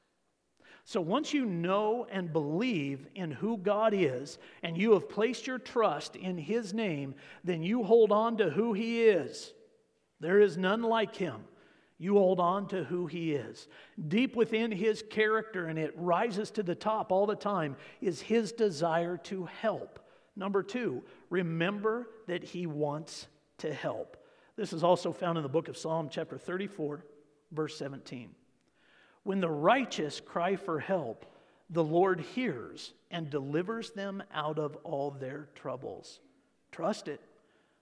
So 0.84 1.00
once 1.00 1.34
you 1.34 1.44
know 1.44 2.06
and 2.10 2.32
believe 2.32 3.06
in 3.14 3.30
who 3.30 3.58
God 3.58 3.92
is, 3.94 4.38
and 4.62 4.76
you 4.76 4.92
have 4.92 5.08
placed 5.08 5.46
your 5.46 5.58
trust 5.58 6.16
in 6.16 6.38
His 6.38 6.72
name, 6.72 7.14
then 7.44 7.62
you 7.62 7.82
hold 7.82 8.10
on 8.10 8.38
to 8.38 8.50
who 8.50 8.72
He 8.72 9.04
is. 9.04 9.52
There 10.20 10.40
is 10.40 10.56
none 10.56 10.82
like 10.82 11.14
Him. 11.14 11.44
You 11.98 12.14
hold 12.14 12.38
on 12.38 12.68
to 12.68 12.84
who 12.84 13.06
He 13.06 13.32
is. 13.32 13.66
Deep 14.06 14.36
within 14.36 14.70
His 14.70 15.02
character, 15.10 15.66
and 15.66 15.78
it 15.78 15.92
rises 15.96 16.50
to 16.52 16.62
the 16.62 16.74
top 16.74 17.10
all 17.10 17.26
the 17.26 17.34
time, 17.34 17.76
is 18.00 18.20
His 18.20 18.52
desire 18.52 19.16
to 19.24 19.46
help. 19.46 19.98
Number 20.36 20.62
two, 20.62 21.02
remember 21.28 22.08
that 22.28 22.44
He 22.44 22.66
wants 22.66 23.26
to 23.58 23.72
help. 23.72 24.16
This 24.56 24.72
is 24.72 24.84
also 24.84 25.12
found 25.12 25.38
in 25.38 25.42
the 25.42 25.48
book 25.48 25.68
of 25.68 25.76
Psalm, 25.76 26.08
chapter 26.10 26.38
34, 26.38 27.04
verse 27.52 27.76
17. 27.76 28.30
When 29.24 29.40
the 29.40 29.50
righteous 29.50 30.20
cry 30.20 30.56
for 30.56 30.78
help, 30.78 31.26
the 31.70 31.84
Lord 31.84 32.20
hears 32.20 32.92
and 33.10 33.28
delivers 33.28 33.90
them 33.90 34.22
out 34.32 34.58
of 34.58 34.76
all 34.84 35.10
their 35.10 35.48
troubles. 35.54 36.20
Trust 36.72 37.08
it. 37.08 37.20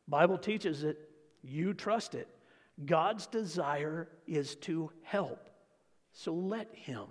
Bible 0.08 0.38
teaches 0.38 0.82
it. 0.82 1.10
You 1.42 1.74
trust 1.74 2.14
it. 2.14 2.28
God's 2.84 3.26
desire 3.26 4.08
is 4.26 4.56
to 4.56 4.90
help. 5.02 5.48
So 6.12 6.32
let 6.32 6.74
Him. 6.74 7.06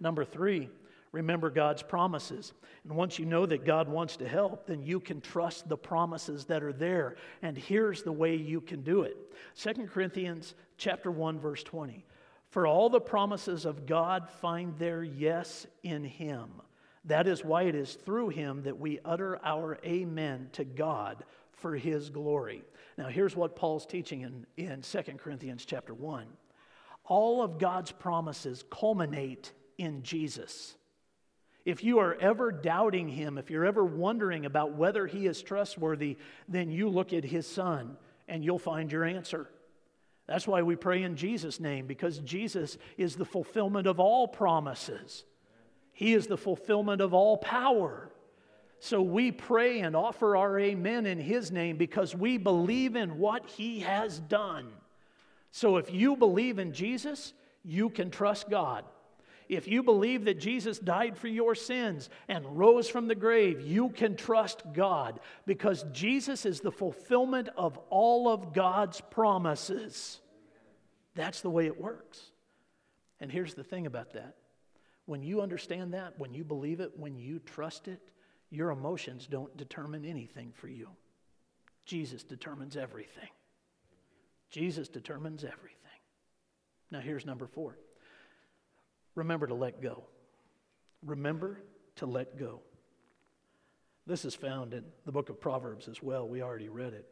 Number 0.00 0.24
three, 0.24 0.70
remember 1.12 1.50
God's 1.50 1.82
promises. 1.82 2.52
And 2.84 2.94
once 2.94 3.18
you 3.18 3.26
know 3.26 3.46
that 3.46 3.64
God 3.64 3.88
wants 3.88 4.16
to 4.18 4.28
help, 4.28 4.66
then 4.66 4.82
you 4.82 5.00
can 5.00 5.20
trust 5.20 5.68
the 5.68 5.76
promises 5.76 6.44
that 6.46 6.62
are 6.62 6.72
there. 6.72 7.16
And 7.42 7.56
here's 7.56 8.02
the 8.02 8.12
way 8.12 8.36
you 8.36 8.60
can 8.60 8.82
do 8.82 9.02
it. 9.02 9.16
2 9.56 9.86
Corinthians 9.86 10.54
chapter 10.76 11.10
1 11.10 11.38
verse 11.38 11.62
20. 11.62 12.04
For 12.50 12.66
all 12.66 12.88
the 12.88 13.00
promises 13.00 13.66
of 13.66 13.86
God 13.86 14.28
find 14.40 14.78
their 14.78 15.02
yes 15.02 15.66
in 15.82 16.04
him. 16.04 16.48
That 17.04 17.26
is 17.26 17.44
why 17.44 17.62
it 17.62 17.74
is 17.74 17.94
through 17.94 18.30
him 18.30 18.62
that 18.62 18.78
we 18.78 19.00
utter 19.04 19.38
our 19.44 19.78
amen 19.84 20.48
to 20.52 20.64
God 20.64 21.24
for 21.58 21.74
his 21.76 22.10
glory. 22.10 22.62
Now, 22.96 23.06
here's 23.08 23.36
what 23.36 23.56
Paul's 23.56 23.86
teaching 23.86 24.22
in, 24.22 24.46
in 24.56 24.82
2 24.82 25.02
Corinthians 25.18 25.64
chapter 25.64 25.94
1. 25.94 26.26
All 27.04 27.42
of 27.42 27.58
God's 27.58 27.92
promises 27.92 28.64
culminate 28.70 29.52
in 29.78 30.02
Jesus. 30.02 30.76
If 31.64 31.84
you 31.84 31.98
are 31.98 32.14
ever 32.14 32.50
doubting 32.50 33.08
him, 33.08 33.38
if 33.38 33.50
you're 33.50 33.64
ever 33.64 33.84
wondering 33.84 34.46
about 34.46 34.74
whether 34.74 35.06
he 35.06 35.26
is 35.26 35.42
trustworthy, 35.42 36.16
then 36.48 36.70
you 36.70 36.88
look 36.88 37.12
at 37.12 37.24
his 37.24 37.46
son 37.46 37.96
and 38.26 38.44
you'll 38.44 38.58
find 38.58 38.90
your 38.90 39.04
answer. 39.04 39.48
That's 40.26 40.46
why 40.46 40.62
we 40.62 40.76
pray 40.76 41.02
in 41.02 41.16
Jesus' 41.16 41.58
name, 41.58 41.86
because 41.86 42.18
Jesus 42.18 42.76
is 42.98 43.16
the 43.16 43.24
fulfillment 43.24 43.86
of 43.86 43.98
all 43.98 44.28
promises. 44.28 45.24
He 45.92 46.12
is 46.12 46.26
the 46.26 46.36
fulfillment 46.36 47.00
of 47.00 47.14
all 47.14 47.38
power. 47.38 48.10
So 48.80 49.02
we 49.02 49.32
pray 49.32 49.80
and 49.80 49.96
offer 49.96 50.36
our 50.36 50.58
amen 50.58 51.06
in 51.06 51.18
His 51.18 51.50
name 51.50 51.76
because 51.76 52.14
we 52.14 52.38
believe 52.38 52.96
in 52.96 53.18
what 53.18 53.46
He 53.46 53.80
has 53.80 54.20
done. 54.20 54.68
So 55.50 55.76
if 55.76 55.92
you 55.92 56.16
believe 56.16 56.58
in 56.58 56.72
Jesus, 56.72 57.32
you 57.64 57.90
can 57.90 58.10
trust 58.10 58.48
God. 58.48 58.84
If 59.48 59.66
you 59.66 59.82
believe 59.82 60.26
that 60.26 60.38
Jesus 60.38 60.78
died 60.78 61.16
for 61.16 61.28
your 61.28 61.54
sins 61.54 62.10
and 62.28 62.58
rose 62.58 62.88
from 62.88 63.08
the 63.08 63.14
grave, 63.14 63.62
you 63.62 63.88
can 63.88 64.14
trust 64.14 64.62
God 64.74 65.20
because 65.46 65.86
Jesus 65.92 66.44
is 66.44 66.60
the 66.60 66.70
fulfillment 66.70 67.48
of 67.56 67.78
all 67.88 68.28
of 68.28 68.52
God's 68.52 69.00
promises. 69.00 70.20
That's 71.14 71.40
the 71.40 71.50
way 71.50 71.66
it 71.66 71.80
works. 71.80 72.20
And 73.20 73.32
here's 73.32 73.54
the 73.54 73.64
thing 73.64 73.86
about 73.86 74.12
that 74.12 74.36
when 75.06 75.22
you 75.22 75.40
understand 75.40 75.94
that, 75.94 76.18
when 76.18 76.34
you 76.34 76.44
believe 76.44 76.80
it, 76.80 76.92
when 76.98 77.16
you 77.16 77.38
trust 77.38 77.88
it, 77.88 78.02
your 78.50 78.70
emotions 78.70 79.26
don't 79.26 79.56
determine 79.56 80.04
anything 80.04 80.52
for 80.54 80.68
you. 80.68 80.88
Jesus 81.84 82.22
determines 82.22 82.76
everything. 82.76 83.28
Jesus 84.50 84.88
determines 84.88 85.44
everything. 85.44 85.76
Now, 86.90 87.00
here's 87.00 87.26
number 87.26 87.46
four 87.46 87.76
remember 89.14 89.46
to 89.46 89.54
let 89.54 89.82
go. 89.82 90.04
Remember 91.04 91.60
to 91.96 92.06
let 92.06 92.38
go. 92.38 92.60
This 94.06 94.24
is 94.24 94.34
found 94.34 94.72
in 94.72 94.84
the 95.04 95.12
book 95.12 95.28
of 95.28 95.40
Proverbs 95.40 95.88
as 95.88 96.02
well. 96.02 96.26
We 96.26 96.42
already 96.42 96.68
read 96.68 96.94
it. 96.94 97.06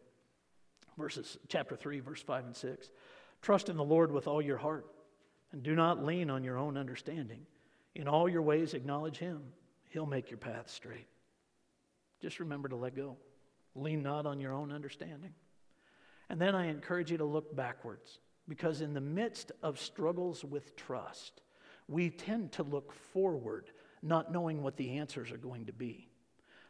Verses 0.97 1.37
chapter 1.49 1.77
3 1.77 2.01
verse 2.01 2.23
5 2.23 2.47
and 2.47 2.57
6. 2.57 2.89
Trust 3.43 3.69
in 3.69 3.77
the 3.77 3.85
Lord 3.85 4.11
with 4.11 4.27
all 4.27 4.41
your 4.41 4.57
heart 4.57 4.87
and 5.53 5.63
do 5.63 5.75
not 5.75 6.05
lean 6.05 6.31
on 6.31 6.43
your 6.43 6.57
own 6.57 6.77
understanding. 6.77 7.47
In 7.95 8.09
all 8.09 8.29
your 8.29 8.43
ways 8.43 8.73
acknowledge 8.73 9.19
him. 9.19 9.43
He'll 9.91 10.07
make 10.07 10.31
your 10.31 10.39
path 10.39 10.71
straight. 10.71 11.07
Just 12.21 12.41
remember 12.41 12.69
to 12.69 12.77
let 12.77 12.97
go. 12.97 13.17
Lean 13.75 14.03
not 14.03 14.27
on 14.27 14.41
your 14.41 14.53
own 14.53 14.73
understanding. 14.73 15.35
And 16.29 16.41
then 16.41 16.55
I 16.55 16.67
encourage 16.67 17.11
you 17.11 17.19
to 17.19 17.25
look 17.25 17.55
backwards 17.55 18.19
because 18.49 18.81
in 18.81 18.95
the 18.95 19.01
midst 19.01 19.53
of 19.63 19.79
struggles 19.79 20.45
with 20.45 20.77
trust, 20.77 21.43
we 21.89 22.11
tend 22.11 22.53
to 22.53 22.63
look 22.63 22.93
forward, 22.93 23.71
not 24.03 24.33
knowing 24.33 24.63
what 24.63 24.77
the 24.77 24.99
answers 24.99 25.31
are 25.31 25.37
going 25.37 25.67
to 25.67 25.73
be. 25.73 26.09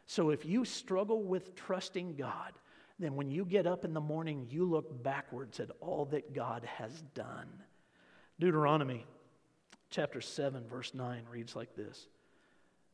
So 0.05 0.29
if 0.29 0.45
you 0.45 0.63
struggle 0.63 1.23
with 1.23 1.55
trusting 1.55 2.15
God, 2.15 2.53
then 2.99 3.15
when 3.15 3.29
you 3.29 3.45
get 3.45 3.67
up 3.67 3.85
in 3.85 3.93
the 3.93 4.01
morning, 4.01 4.47
you 4.49 4.65
look 4.65 5.03
backwards 5.03 5.59
at 5.59 5.69
all 5.81 6.05
that 6.05 6.33
God 6.33 6.65
has 6.65 7.03
done. 7.13 7.49
Deuteronomy 8.39 9.05
chapter 9.89 10.21
7, 10.21 10.67
verse 10.67 10.93
9 10.93 11.23
reads 11.31 11.55
like 11.55 11.75
this 11.75 12.07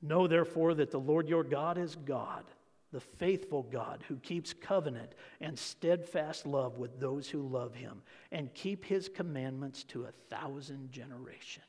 Know 0.04 0.28
therefore 0.28 0.74
that 0.74 0.92
the 0.92 1.00
Lord 1.00 1.30
your 1.30 1.46
God 1.46 1.78
is 1.78 1.96
God, 1.96 2.44
the 2.92 3.00
faithful 3.00 3.64
God 3.64 4.04
who 4.10 4.18
keeps 4.18 4.52
covenant 4.52 5.14
and 5.40 5.58
steadfast 5.58 6.46
love 6.46 6.78
with 6.78 7.00
those 7.00 7.30
who 7.30 7.42
love 7.42 7.74
him 7.74 8.02
and 8.30 8.54
keep 8.54 8.84
his 8.84 9.08
commandments 9.08 9.86
to 9.86 10.04
a 10.04 10.12
thousand 10.30 10.92
generations. 10.92 11.64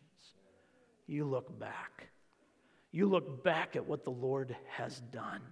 You 1.07 1.27
look 1.27 1.57
back. 1.61 2.09
You 2.91 3.07
look 3.07 3.45
back 3.45 3.77
at 3.77 3.87
what 3.87 4.03
the 4.03 4.11
Lord 4.11 4.57
has 4.69 5.01
done, 5.13 5.43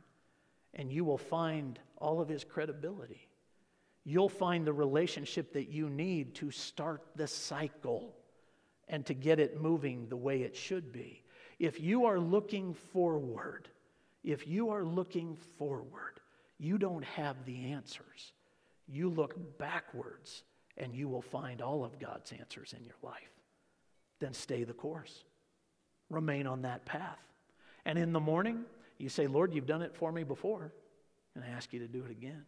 and 0.74 0.92
you 0.92 1.04
will 1.04 1.18
find 1.18 1.78
all 1.98 2.20
of 2.20 2.28
his 2.28 2.42
credibility. 2.42 3.28
You'll 4.04 4.28
find 4.28 4.66
the 4.66 4.72
relationship 4.72 5.52
that 5.52 5.68
you 5.68 5.88
need 5.88 6.34
to 6.36 6.50
start 6.50 7.02
the 7.14 7.28
cycle 7.28 8.16
and 8.88 9.06
to 9.06 9.14
get 9.14 9.38
it 9.38 9.60
moving 9.60 10.08
the 10.08 10.16
way 10.16 10.42
it 10.42 10.56
should 10.56 10.92
be. 10.92 11.21
If 11.62 11.80
you 11.80 12.06
are 12.06 12.18
looking 12.18 12.74
forward, 12.74 13.68
if 14.24 14.48
you 14.48 14.70
are 14.70 14.84
looking 14.84 15.36
forward, 15.58 16.18
you 16.58 16.76
don't 16.76 17.04
have 17.04 17.36
the 17.44 17.66
answers. 17.66 18.32
You 18.88 19.08
look 19.08 19.58
backwards 19.58 20.42
and 20.76 20.92
you 20.92 21.08
will 21.08 21.22
find 21.22 21.62
all 21.62 21.84
of 21.84 22.00
God's 22.00 22.32
answers 22.32 22.74
in 22.76 22.84
your 22.84 22.96
life. 23.00 23.30
Then 24.18 24.34
stay 24.34 24.64
the 24.64 24.72
course, 24.72 25.22
remain 26.10 26.48
on 26.48 26.62
that 26.62 26.84
path. 26.84 27.20
And 27.84 27.96
in 27.96 28.12
the 28.12 28.18
morning, 28.18 28.64
you 28.98 29.08
say, 29.08 29.28
Lord, 29.28 29.54
you've 29.54 29.64
done 29.64 29.82
it 29.82 29.94
for 29.94 30.10
me 30.10 30.24
before, 30.24 30.72
and 31.36 31.44
I 31.44 31.50
ask 31.50 31.72
you 31.72 31.78
to 31.78 31.86
do 31.86 32.04
it 32.04 32.10
again. 32.10 32.42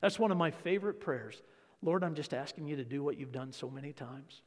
That's 0.00 0.18
one 0.18 0.30
of 0.30 0.38
my 0.38 0.50
favorite 0.50 0.98
prayers. 0.98 1.42
Lord, 1.82 2.02
I'm 2.02 2.14
just 2.14 2.32
asking 2.32 2.68
you 2.68 2.76
to 2.76 2.84
do 2.84 3.02
what 3.02 3.18
you've 3.18 3.32
done 3.32 3.52
so 3.52 3.68
many 3.68 3.92
times. 3.92 4.40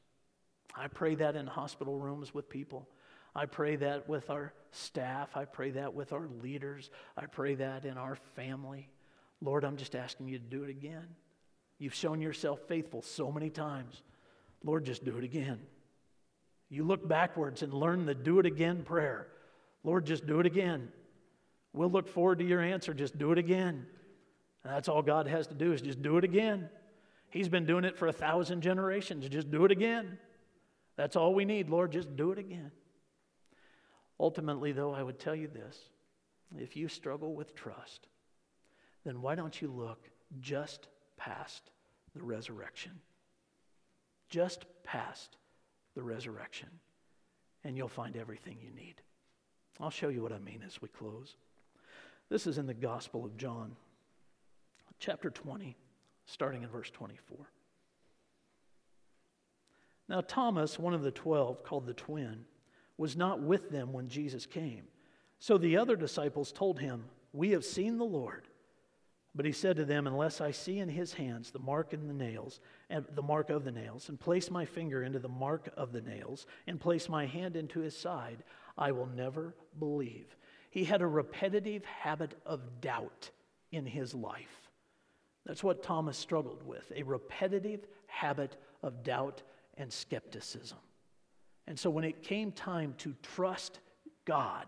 I 0.75 0.87
pray 0.87 1.13
that 1.13 1.35
in 1.35 1.45
hospital 1.45 1.99
rooms 1.99 2.33
with 2.33 2.49
people. 2.49 2.87
I 3.36 3.45
pray 3.45 3.75
that 3.77 4.07
with 4.07 4.29
our 4.29 4.53
staff. 4.71 5.36
I 5.36 5.45
pray 5.45 5.71
that 5.71 5.93
with 5.93 6.13
our 6.13 6.27
leaders. 6.41 6.89
I 7.17 7.25
pray 7.25 7.55
that 7.55 7.86
in 7.86 7.97
our 7.97 8.15
family. 8.36 8.89
Lord, 9.41 9.63
I'm 9.63 9.77
just 9.77 9.95
asking 9.95 10.27
you 10.27 10.38
to 10.38 10.43
do 10.43 10.63
it 10.63 10.69
again. 10.69 11.07
You've 11.79 11.95
shown 11.95 12.21
yourself 12.21 12.59
faithful 12.67 13.01
so 13.01 13.31
many 13.31 13.49
times. 13.49 14.01
Lord, 14.63 14.86
just 14.86 15.03
do 15.03 15.17
it 15.17 15.23
again. 15.23 15.59
You 16.69 16.84
look 16.84 17.07
backwards 17.07 17.61
and 17.61 17.73
learn 17.73 18.05
the 18.05 18.15
do 18.15 18.39
it 18.39 18.45
again 18.45 18.84
prayer. 18.84 19.27
Lord, 19.84 20.05
just 20.05 20.25
do 20.25 20.39
it 20.39 20.45
again. 20.45 20.89
We'll 21.73 21.91
look 21.91 22.07
forward 22.07 22.39
to 22.39 22.45
your 22.45 22.61
answer. 22.61 22.93
Just 22.93 23.17
do 23.17 23.31
it 23.31 23.38
again. 23.38 23.86
And 24.63 24.73
that's 24.73 24.88
all 24.88 25.01
God 25.01 25.27
has 25.27 25.47
to 25.47 25.55
do 25.55 25.73
is 25.73 25.81
just 25.81 26.01
do 26.01 26.17
it 26.17 26.23
again. 26.23 26.69
He's 27.29 27.49
been 27.49 27.65
doing 27.65 27.84
it 27.84 27.97
for 27.97 28.07
a 28.07 28.13
thousand 28.13 28.61
generations. 28.61 29.27
Just 29.27 29.51
do 29.51 29.65
it 29.65 29.71
again. 29.71 30.17
That's 30.95 31.15
all 31.15 31.34
we 31.34 31.45
need, 31.45 31.69
Lord. 31.69 31.91
Just 31.91 32.15
do 32.15 32.31
it 32.31 32.38
again. 32.38 32.71
Ultimately, 34.24 34.71
though, 34.71 34.93
I 34.93 35.03
would 35.03 35.19
tell 35.19 35.36
you 35.36 35.49
this 35.49 35.78
if 36.57 36.78
you 36.78 36.88
struggle 36.88 37.36
with 37.36 37.53
trust, 37.53 38.07
then 39.03 39.21
why 39.21 39.36
don't 39.36 39.61
you 39.61 39.69
look 39.69 40.09
just 40.39 40.88
past 41.17 41.71
the 42.15 42.24
resurrection? 42.24 42.93
Just 44.30 44.63
past 44.86 45.36
the 45.93 46.01
resurrection, 46.01 46.69
and 47.65 47.76
you'll 47.76 47.89
find 47.89 48.15
everything 48.15 48.57
you 48.61 48.71
need. 48.71 48.95
I'll 49.82 49.89
show 49.89 50.07
you 50.07 50.24
what 50.24 50.32
I 50.32 50.39
mean 50.39 50.63
as 50.65 50.82
we 50.82 50.88
close. 50.88 51.36
This 52.30 52.47
is 52.47 52.57
in 52.57 52.65
the 52.65 52.74
Gospel 52.74 53.26
of 53.26 53.36
John, 53.36 53.76
chapter 54.99 55.32
20, 55.32 55.76
starting 56.28 56.63
in 56.63 56.69
verse 56.69 56.89
24. 56.91 57.39
Now, 60.07 60.21
Thomas, 60.21 60.80
one 60.80 60.93
of 60.93 61.01
the 61.01 61.11
twelve, 61.11 61.65
called 61.65 61.86
the 61.86 61.93
twin, 61.93 62.45
was 62.97 63.15
not 63.15 63.41
with 63.41 63.69
them 63.69 63.93
when 63.93 64.07
Jesus 64.07 64.45
came. 64.45 64.83
So 65.39 65.57
the 65.57 65.77
other 65.77 65.95
disciples 65.95 66.51
told 66.51 66.79
him, 66.79 67.05
We 67.33 67.51
have 67.51 67.65
seen 67.65 67.97
the 67.97 68.05
Lord. 68.05 68.47
But 69.35 69.45
he 69.45 69.51
said 69.51 69.77
to 69.77 69.85
them, 69.85 70.05
Unless 70.05 70.41
I 70.41 70.51
see 70.51 70.79
in 70.79 70.89
his 70.89 71.13
hands 71.13 71.49
the 71.49 71.59
mark 71.59 71.93
in 71.93 72.07
the 72.07 72.13
nails, 72.13 72.59
and 72.89 73.05
the 73.15 73.23
mark 73.23 73.49
of 73.49 73.63
the 73.63 73.71
nails, 73.71 74.09
and 74.09 74.19
place 74.19 74.51
my 74.51 74.65
finger 74.65 75.03
into 75.03 75.19
the 75.19 75.27
mark 75.27 75.69
of 75.75 75.91
the 75.91 76.01
nails, 76.01 76.45
and 76.67 76.79
place 76.79 77.09
my 77.09 77.25
hand 77.25 77.55
into 77.55 77.79
his 77.79 77.97
side, 77.97 78.43
I 78.77 78.91
will 78.91 79.07
never 79.07 79.55
believe. 79.79 80.35
He 80.69 80.83
had 80.83 81.01
a 81.01 81.07
repetitive 81.07 81.83
habit 81.85 82.35
of 82.45 82.81
doubt 82.81 83.31
in 83.71 83.85
his 83.85 84.13
life. 84.13 84.69
That's 85.45 85.63
what 85.63 85.83
Thomas 85.83 86.17
struggled 86.17 86.63
with 86.63 86.91
a 86.95 87.03
repetitive 87.03 87.85
habit 88.07 88.55
of 88.81 89.03
doubt 89.03 89.41
and 89.77 89.91
skepticism. 89.91 90.77
And 91.68 91.80
so 91.80 91.89
when 91.89 92.03
it 92.03 92.24
came 92.24 92.51
time 92.51 92.93
to 92.99 93.16
trust 93.22 93.80
God 94.26 94.66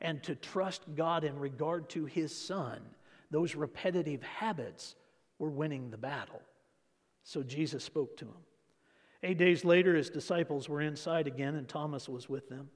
and 0.00 0.22
to 0.24 0.34
trust 0.34 0.82
God 0.94 1.24
in 1.24 1.38
regard 1.38 1.88
to 1.90 2.04
his 2.06 2.36
son, 2.36 2.80
those 3.30 3.54
repetitive 3.54 4.22
habits 4.22 4.94
were 5.38 5.50
winning 5.50 5.90
the 5.90 5.98
battle. 5.98 6.40
So 7.24 7.42
Jesus 7.42 7.84
spoke 7.84 8.16
to 8.18 8.26
him. 8.26 8.44
Eight 9.22 9.38
days 9.38 9.64
later, 9.64 9.94
his 9.94 10.10
disciples 10.10 10.68
were 10.68 10.80
inside 10.80 11.26
again, 11.26 11.54
and 11.54 11.68
Thomas 11.68 12.08
was 12.08 12.28
with 12.28 12.48
them. 12.48 12.68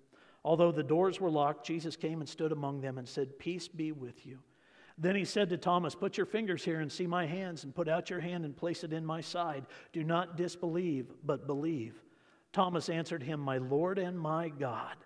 Although 0.45 0.71
the 0.71 0.83
doors 0.83 1.21
were 1.21 1.31
locked, 1.31 1.67
Jesus 1.67 1.97
came 1.97 2.21
and 2.21 2.29
stood 2.29 2.53
among 2.53 2.81
them 2.81 2.99
and 2.99 3.09
said, 3.09 3.39
Peace 3.39 3.67
be 3.67 3.91
with 3.91 4.25
you. 4.25 4.39
Then 4.97 5.17
he 5.17 5.25
said 5.25 5.51
to 5.51 5.59
Thomas, 5.59 5.97
Put 5.97 6.17
your 6.17 6.25
fingers 6.25 6.65
here 6.65 6.81
and 6.81 6.91
see 6.91 7.07
my 7.07 7.27
hands, 7.27 7.65
and 7.65 7.75
put 7.75 7.89
out 7.89 8.11
your 8.11 8.21
hand 8.21 8.45
and 8.45 8.57
place 8.57 8.85
it 8.85 8.93
in 8.93 9.05
my 9.05 9.21
side. 9.21 9.67
Do 9.93 10.05
not 10.05 10.37
disbelieve, 10.37 11.11
but 11.25 11.49
believe. 11.49 12.01
Thomas 12.57 12.89
answered 12.89 13.23
him, 13.23 13.39
My 13.39 13.59
Lord 13.59 13.99
and 13.99 14.19
my 14.19 14.49
God. 14.49 14.97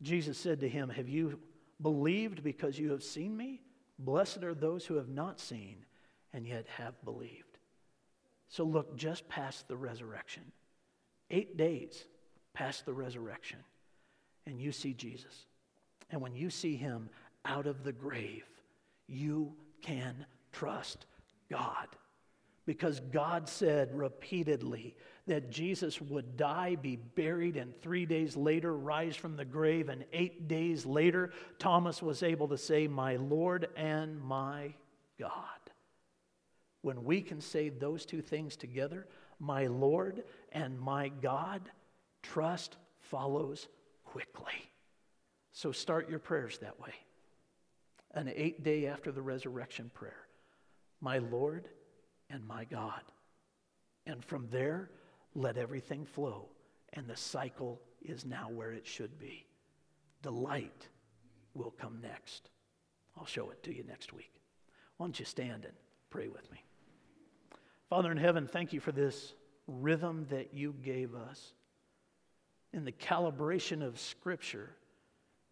Jesus 0.00 0.38
said 0.38 0.60
to 0.60 0.68
him, 0.70 0.88
Have 0.88 1.06
you 1.06 1.38
believed 1.82 2.42
because 2.42 2.78
you 2.78 2.92
have 2.92 3.02
seen 3.02 3.36
me? 3.36 3.60
Blessed 3.98 4.42
are 4.42 4.54
those 4.54 4.86
who 4.86 4.94
have 4.94 5.10
not 5.10 5.38
seen 5.38 5.84
and 6.32 6.46
yet 6.46 6.64
have 6.78 6.94
believed. 7.04 7.58
So 8.48 8.64
look 8.64 8.96
just 8.96 9.28
past 9.28 9.68
the 9.68 9.76
resurrection. 9.76 10.44
Eight 11.30 11.58
days 11.58 12.06
past 12.54 12.86
the 12.86 12.94
resurrection, 12.94 13.58
and 14.46 14.58
you 14.58 14.72
see 14.72 14.94
Jesus. 14.94 15.44
And 16.10 16.22
when 16.22 16.34
you 16.34 16.48
see 16.48 16.74
him 16.74 17.10
out 17.44 17.66
of 17.66 17.84
the 17.84 17.92
grave, 17.92 18.46
you 19.06 19.52
can 19.82 20.24
trust 20.52 21.04
God. 21.50 21.88
Because 22.64 23.00
God 23.12 23.46
said 23.46 23.90
repeatedly 23.92 24.96
that 25.28 25.50
Jesus 25.50 26.00
would 26.00 26.36
die, 26.36 26.74
be 26.74 26.96
buried, 26.96 27.56
and 27.56 27.74
three 27.80 28.04
days 28.04 28.36
later 28.36 28.76
rise 28.76 29.16
from 29.16 29.36
the 29.36 29.44
grave. 29.44 29.88
And 29.88 30.04
eight 30.12 30.48
days 30.48 30.84
later, 30.84 31.30
Thomas 31.58 32.02
was 32.02 32.22
able 32.22 32.48
to 32.48 32.58
say, 32.58 32.88
My 32.88 33.16
Lord 33.16 33.68
and 33.76 34.20
my 34.20 34.74
God. 35.18 35.32
When 36.82 37.04
we 37.04 37.20
can 37.20 37.40
say 37.40 37.68
those 37.68 38.04
two 38.04 38.22
things 38.22 38.56
together, 38.56 39.06
my 39.38 39.66
Lord 39.66 40.24
and 40.52 40.78
my 40.78 41.08
God, 41.08 41.62
trust 42.22 42.76
follows 43.00 43.68
quickly. 44.04 44.70
So 45.52 45.72
start 45.72 46.08
your 46.08 46.18
prayers 46.18 46.58
that 46.58 46.78
way. 46.80 46.94
An 48.14 48.30
eight 48.34 48.62
day 48.62 48.86
after 48.86 49.12
the 49.12 49.22
resurrection 49.22 49.90
prayer, 49.92 50.26
my 51.00 51.18
Lord 51.18 51.68
and 52.30 52.46
my 52.46 52.64
God. 52.64 53.02
And 54.06 54.24
from 54.24 54.48
there, 54.50 54.90
let 55.38 55.56
everything 55.56 56.04
flow. 56.04 56.48
And 56.92 57.06
the 57.06 57.16
cycle 57.16 57.80
is 58.02 58.24
now 58.24 58.48
where 58.50 58.72
it 58.72 58.86
should 58.86 59.18
be. 59.18 59.46
Delight 60.22 60.88
will 61.54 61.70
come 61.70 62.00
next. 62.02 62.50
I'll 63.16 63.26
show 63.26 63.50
it 63.50 63.62
to 63.64 63.74
you 63.74 63.84
next 63.84 64.12
week. 64.12 64.32
Why 64.96 65.06
don't 65.06 65.18
you 65.18 65.24
stand 65.24 65.64
and 65.64 65.74
pray 66.10 66.28
with 66.28 66.50
me? 66.50 66.64
Father 67.88 68.10
in 68.10 68.18
heaven, 68.18 68.46
thank 68.46 68.72
you 68.72 68.80
for 68.80 68.92
this 68.92 69.34
rhythm 69.66 70.26
that 70.30 70.54
you 70.54 70.74
gave 70.82 71.14
us 71.14 71.52
in 72.72 72.84
the 72.84 72.92
calibration 72.92 73.82
of 73.82 73.98
Scripture 73.98 74.70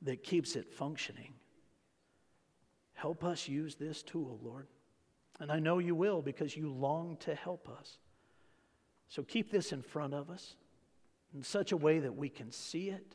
that 0.02 0.22
keeps 0.22 0.56
it 0.56 0.72
functioning. 0.72 1.32
Help 2.92 3.24
us 3.24 3.48
use 3.48 3.74
this 3.74 4.02
tool, 4.02 4.38
Lord. 4.42 4.66
And 5.40 5.50
I 5.50 5.58
know 5.58 5.78
you 5.78 5.94
will 5.94 6.22
because 6.22 6.56
you 6.56 6.70
long 6.70 7.16
to 7.20 7.34
help 7.34 7.68
us. 7.68 7.98
So 9.08 9.22
keep 9.22 9.50
this 9.50 9.72
in 9.72 9.82
front 9.82 10.14
of 10.14 10.30
us 10.30 10.56
in 11.34 11.42
such 11.42 11.72
a 11.72 11.76
way 11.76 12.00
that 12.00 12.16
we 12.16 12.28
can 12.28 12.50
see 12.50 12.90
it 12.90 13.14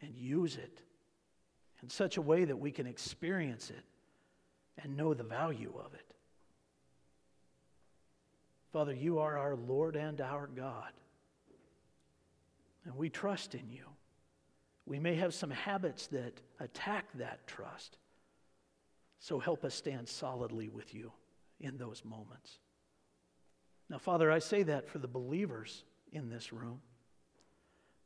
and 0.00 0.14
use 0.16 0.56
it, 0.56 0.80
in 1.82 1.88
such 1.88 2.16
a 2.16 2.22
way 2.22 2.44
that 2.44 2.56
we 2.56 2.70
can 2.70 2.86
experience 2.86 3.70
it 3.70 3.84
and 4.82 4.96
know 4.96 5.14
the 5.14 5.24
value 5.24 5.74
of 5.84 5.94
it. 5.94 6.14
Father, 8.72 8.92
you 8.92 9.18
are 9.18 9.38
our 9.38 9.56
Lord 9.56 9.96
and 9.96 10.20
our 10.20 10.46
God, 10.46 10.92
and 12.84 12.94
we 12.96 13.08
trust 13.08 13.54
in 13.54 13.68
you. 13.70 13.84
We 14.86 14.98
may 14.98 15.16
have 15.16 15.34
some 15.34 15.50
habits 15.50 16.06
that 16.08 16.40
attack 16.60 17.06
that 17.14 17.46
trust. 17.46 17.98
So 19.18 19.38
help 19.38 19.64
us 19.64 19.74
stand 19.74 20.08
solidly 20.08 20.68
with 20.68 20.94
you 20.94 21.12
in 21.60 21.76
those 21.76 22.04
moments. 22.04 22.60
Now, 23.90 23.98
Father, 23.98 24.30
I 24.30 24.38
say 24.38 24.62
that 24.64 24.88
for 24.88 24.98
the 24.98 25.08
believers 25.08 25.84
in 26.12 26.28
this 26.28 26.52
room, 26.52 26.80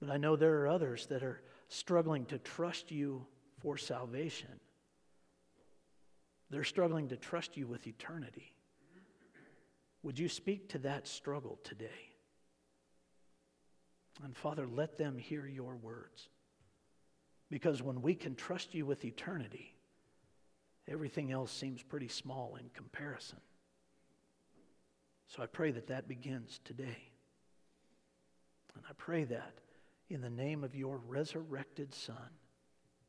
but 0.01 0.11
I 0.11 0.16
know 0.16 0.37
there 0.37 0.61
are 0.61 0.68
others 0.68 1.07
that 1.07 1.22
are 1.22 1.43
struggling 1.68 2.26
to 2.26 2.39
trust 2.39 2.91
you 2.91 3.26
for 3.61 3.76
salvation. 3.76 4.61
They're 6.51 6.64
struggling 6.64 7.09
to 7.09 7.16
trust 7.16 7.57
you 7.57 7.66
with 7.66 7.87
eternity. 7.87 8.55
Would 10.03 10.18
you 10.18 10.28
speak 10.28 10.68
to 10.70 10.78
that 10.78 11.07
struggle 11.09 11.59
today? 11.64 12.11
And 14.22 14.37
Father, 14.37 14.66
let 14.66 14.99
them 14.99 15.16
hear 15.16 15.47
your 15.47 15.76
words. 15.76 16.28
Because 17.51 17.83
when 17.83 18.03
we 18.03 18.14
can 18.14 18.35
trust 18.35 18.74
you 18.74 18.85
with 18.85 19.05
eternity, 19.05 19.74
everything 20.89 21.33
else 21.33 21.53
seems 21.53 21.83
pretty 21.83 22.09
small 22.09 22.57
in 22.57 22.68
comparison. 22.70 23.39
So 25.35 25.43
I 25.43 25.47
pray 25.47 25.70
that 25.70 25.87
that 25.87 26.07
begins 26.07 26.61
today. 26.62 27.09
And 28.74 28.85
I 28.89 28.93
pray 28.99 29.24
that 29.24 29.55
in 30.11 30.20
the 30.20 30.28
name 30.28 30.62
of 30.62 30.74
your 30.74 30.99
resurrected 30.99 31.95
Son, 31.95 32.28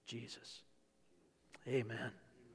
Jesus. 0.06 0.62
Amen. 1.68 2.12